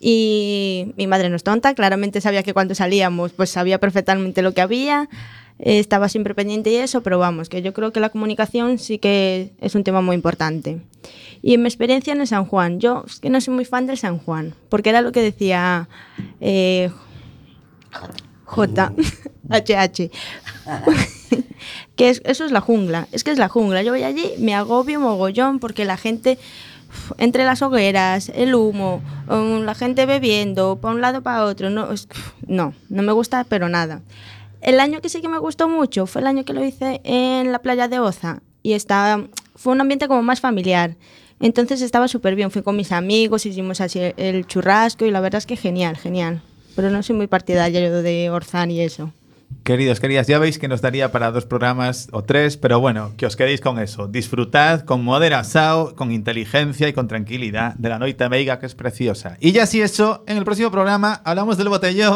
[0.00, 4.52] Y mi madre no es tonta, claramente sabía que cuando salíamos, pues sabía perfectamente lo
[4.52, 5.08] que había,
[5.58, 9.52] estaba siempre pendiente y eso, pero vamos, que yo creo que la comunicación sí que
[9.60, 10.80] es un tema muy importante.
[11.40, 14.18] Y en mi experiencia en San Juan, yo que no soy muy fan del San
[14.18, 15.88] Juan, porque era lo que decía
[16.40, 16.90] eh,
[18.52, 18.92] J,
[19.48, 20.10] HH,
[21.96, 23.82] que es- eso es la jungla, es que es la jungla.
[23.82, 26.38] Yo voy allí, me agobio mogollón porque la gente,
[27.18, 31.88] entre las hogueras, el humo, um, la gente bebiendo, para un lado para otro, no,
[32.46, 34.02] no, no me gusta, pero nada.
[34.60, 37.50] El año que sí que me gustó mucho fue el año que lo hice en
[37.52, 39.24] la playa de Oza y estaba,
[39.56, 40.96] fue un ambiente como más familiar.
[41.40, 45.38] Entonces estaba súper bien, fui con mis amigos, hicimos así el churrasco y la verdad
[45.38, 46.42] es que genial, genial.
[46.74, 49.12] Pero no soy muy partidaria de Orzán y eso.
[49.64, 53.26] Queridos, queridas, ya veis que nos daría para dos programas o tres, pero bueno, que
[53.26, 54.08] os quedéis con eso.
[54.08, 59.36] Disfrutad con moderación, con inteligencia y con tranquilidad de la noite meiga que es preciosa.
[59.38, 62.10] Y ya si eso, en el próximo programa hablamos del botellón.